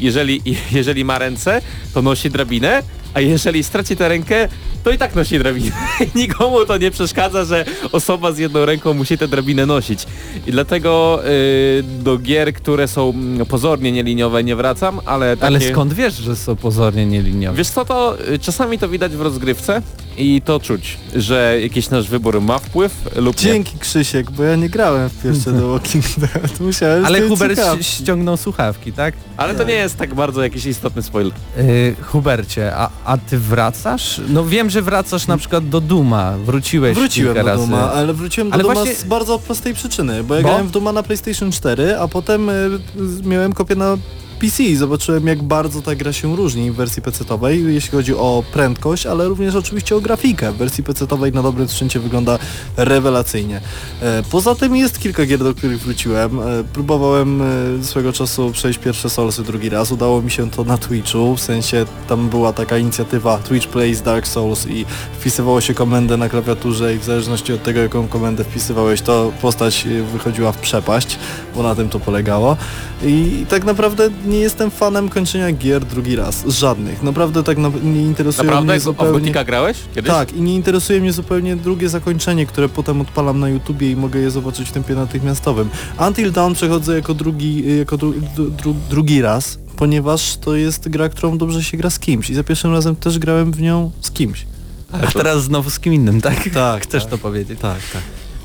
[0.01, 0.43] jeżeli,
[0.73, 1.61] jeżeli ma ręce,
[1.95, 2.83] to nosi drabinę,
[3.15, 4.49] a jeżeli straci tę rękę,
[4.85, 5.70] to i tak nosi drabinę.
[6.14, 10.07] Nikomu to nie przeszkadza, że osoba z jedną ręką musi tę drabinę nosić.
[10.47, 15.47] I dlatego y, do gier, które są mm, pozornie nieliniowe nie wracam, ale takie...
[15.47, 17.59] Ale skąd wiesz, że są pozornie nieliniowe?
[17.59, 19.83] Wiesz co, to y, czasami to widać w rozgrywce
[20.19, 23.43] i to czuć, że jakiś nasz wybór ma wpływ lub nie.
[23.43, 26.61] Dzięki Krzysiek, bo ja nie grałem w pierwsze The Walking Dead.
[26.61, 29.14] Musiałem Ale Hubert ściągnął słuchawki, tak?
[29.37, 31.33] Ale to nie jest tak bardzo jakiś istotny spoiler.
[31.57, 34.21] Yy, Hubercie, a, a ty wracasz?
[34.29, 37.62] No wiem, że wracasz na przykład do Duma, wróciłeś Wróciłem kilka do razy.
[37.66, 40.49] Duma, ale wróciłem do Ale Duma właśnie- z bardzo prostej przyczyny, bo ja Bo?
[40.49, 42.53] grałem w Duma na PlayStation 4, a potem y,
[42.97, 43.97] z- miałem kopię na
[44.39, 48.45] PC i zobaczyłem jak bardzo ta gra się różni w wersji PC-owej, jeśli chodzi o
[48.53, 50.53] prędkość, ale również oczywiście o grafikę.
[50.53, 52.39] W wersji PC-owej na dobrym sprzęcie wygląda
[52.76, 53.61] rewelacyjnie.
[54.03, 56.41] E, Poza tym jest kilka gier, do których wróciłem.
[56.41, 59.93] E, Próbowałem e, swego czasu przejść pierwsze Soulsy drugi raz.
[59.93, 64.26] Udało mi się to na Twitchu, w sensie tam była taka inicjatywa Twitch Plays Dark
[64.26, 64.84] Souls i
[65.20, 69.86] wpisywało się komendę na klawiaturze i w zależności od tego, jaką komendę wpisywałeś, to postać
[70.12, 71.18] wychodziła w przepaść,
[71.55, 72.57] bo na tym to polegało.
[73.03, 76.45] I tak naprawdę nie jestem fanem kończenia gier drugi raz.
[76.47, 77.03] Żadnych.
[77.03, 78.72] Naprawdę tak na, nie interesuje Naprawdę?
[78.72, 79.20] mnie zupełnie...
[79.20, 80.11] Gotika grałeś kiedyś?
[80.12, 84.20] Tak, i nie interesuje mnie zupełnie drugie zakończenie, które potem odpalam na YouTubie i mogę
[84.20, 85.68] je zobaczyć w tempie natychmiastowym.
[86.09, 91.09] Until Dawn przechodzę jako drugi, jako dru, dru, dru, drugi raz, ponieważ to jest gra,
[91.09, 94.11] którą dobrze się gra z kimś i za pierwszym razem też grałem w nią z
[94.11, 94.47] kimś.
[94.93, 96.49] A teraz znowu z kim innym, tak?
[96.55, 97.11] Tak, Chcesz tak.
[97.11, 97.61] to powiedzieć?
[97.61, 98.03] Tak, tak.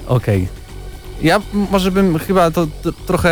[0.08, 0.63] Okej.
[1.24, 2.68] Ja może bym chyba to
[3.08, 3.30] trochę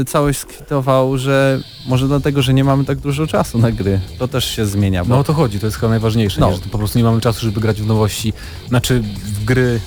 [0.00, 4.00] e, całość skwitował, że może dlatego, że nie mamy tak dużo czasu na gry.
[4.18, 6.50] To też się zmienia, bo No o to chodzi, to jest chyba najważniejsze, No.
[6.50, 6.56] nie?
[6.56, 8.32] że po prostu nie mamy czasu, żeby grać w nowości,
[8.68, 9.80] znaczy w gry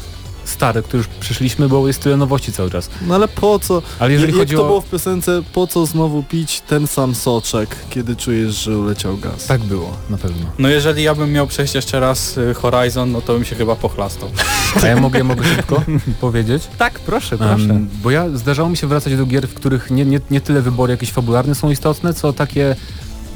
[0.45, 2.89] stare, które już przyszliśmy, bo jest tyle nowości cały czas.
[3.07, 3.81] No ale po co?
[3.99, 4.65] Ale jeżeli jak chodzi to o...
[4.65, 9.45] było w piosence, po co znowu pić ten sam soczek, kiedy czujesz, że uleciał gaz?
[9.45, 10.45] Tak było, na pewno.
[10.59, 13.75] No jeżeli ja bym miał przejść jeszcze raz y, Horizon, no to bym się chyba
[13.75, 14.29] pochlastał.
[14.83, 15.83] A ja mogę, mogę szybko
[16.21, 16.67] powiedzieć?
[16.77, 17.63] tak, proszę, proszę.
[17.63, 20.61] Em, bo ja zdarzało mi się wracać do gier, w których nie, nie, nie tyle
[20.61, 22.75] wybory jakieś fabularne są istotne, co takie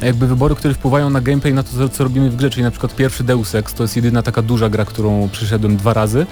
[0.02, 2.72] jakby wybory, które wpływają na gameplay, na to, co, co robimy w grze, czyli na
[2.72, 6.26] przykład pierwszy Deus Ex, to jest jedyna taka duża gra, którą przyszedłem dwa razy,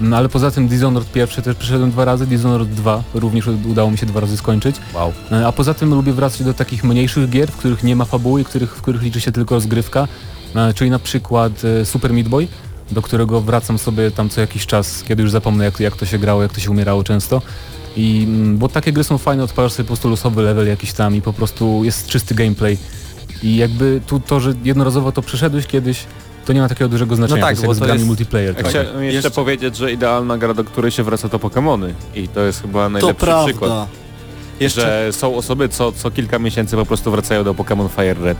[0.00, 3.98] no ale poza tym Dishonored pierwszy też przyszedłem dwa razy, Dishonored 2 również udało mi
[3.98, 5.12] się dwa razy skończyć, Wow.
[5.32, 8.40] E, a poza tym lubię wracać do takich mniejszych gier, w których nie ma fabuły,
[8.40, 10.08] i których, w których liczy się tylko rozgrywka,
[10.54, 12.48] e, czyli na przykład e, Super Meat Boy,
[12.92, 16.18] do którego wracam sobie tam co jakiś czas, kiedy już zapomnę jak, jak to się
[16.18, 17.42] grało, jak to się umierało często.
[17.96, 21.16] I, mm, bo takie gry są fajne, odpalasz sobie po prostu losowy level jakiś tam
[21.16, 22.78] i po prostu jest czysty gameplay.
[23.42, 26.04] I jakby tu to, że jednorazowo to przeszedłeś kiedyś,
[26.44, 28.06] to nie ma takiego dużego znaczenia, tak, to jest bo jak z to grami jest-
[28.08, 28.54] multiplayer.
[28.54, 28.68] Tak.
[28.68, 31.92] chciałem jeszcze, Jeszcze- powiedzieć, że idealna gra, do której się wraca to Pokémony.
[32.14, 33.44] I to jest chyba To najlepszy prawda.
[33.44, 33.88] przykład.
[34.60, 38.38] Jeszcze, Że są osoby, co, co kilka miesięcy po prostu wracają do Pokémon Fire Red.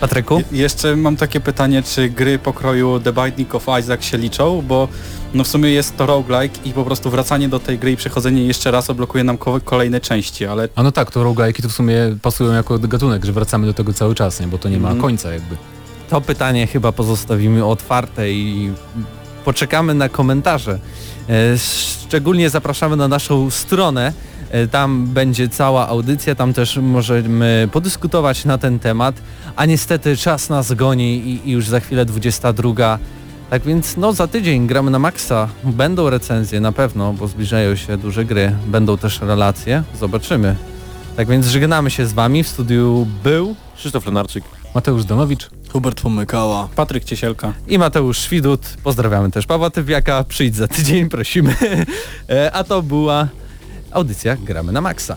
[0.00, 0.38] Patryku?
[0.38, 4.88] je- jeszcze mam takie pytanie, czy gry pokroju The Binding of Isaac się liczą, bo
[5.34, 8.44] no w sumie jest to roguelike i po prostu wracanie do tej gry i przechodzenie
[8.46, 11.72] jeszcze raz odblokuje nam ko- kolejne części, ale A no tak, to roguelike'i to w
[11.72, 14.46] sumie pasują jako gatunek, że wracamy do tego cały czas, nie?
[14.46, 15.02] bo to nie ma Mhm.
[15.02, 15.56] końca jakby.
[16.10, 18.72] To pytanie chyba pozostawimy otwarte i
[19.44, 20.78] poczekamy na komentarze.
[21.28, 24.12] E, Szczególnie zapraszamy na naszą stronę.
[24.50, 29.14] E, Tam będzie cała audycja, tam też możemy podyskutować na ten temat.
[29.56, 32.98] A niestety czas nas goni i, i już za chwilę 22.
[33.50, 35.48] Tak więc no za tydzień gramy na maksa.
[35.64, 38.52] Będą recenzje na pewno, bo zbliżają się duże gry.
[38.66, 39.82] Będą też relacje.
[40.00, 40.56] Zobaczymy.
[41.16, 42.42] Tak więc żegnamy się z wami.
[42.42, 44.44] W studiu był Krzysztof Lenarczyk.
[44.74, 45.50] Mateusz Danowicz.
[45.74, 46.68] Hubert pomykała.
[46.76, 47.52] Patryk Ciesielka.
[47.68, 48.60] i Mateusz Świdut.
[48.84, 50.24] Pozdrawiamy też Pawła Tywiaka.
[50.24, 51.54] Przyjdź za tydzień, prosimy.
[52.28, 53.28] E, A to była
[53.90, 55.16] audycja Gramy na Maxa.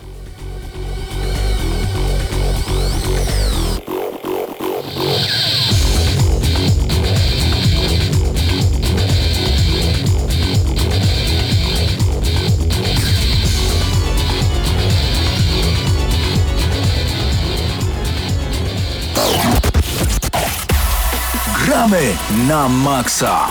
[21.88, 22.18] Gramy
[22.48, 23.48] na maksa.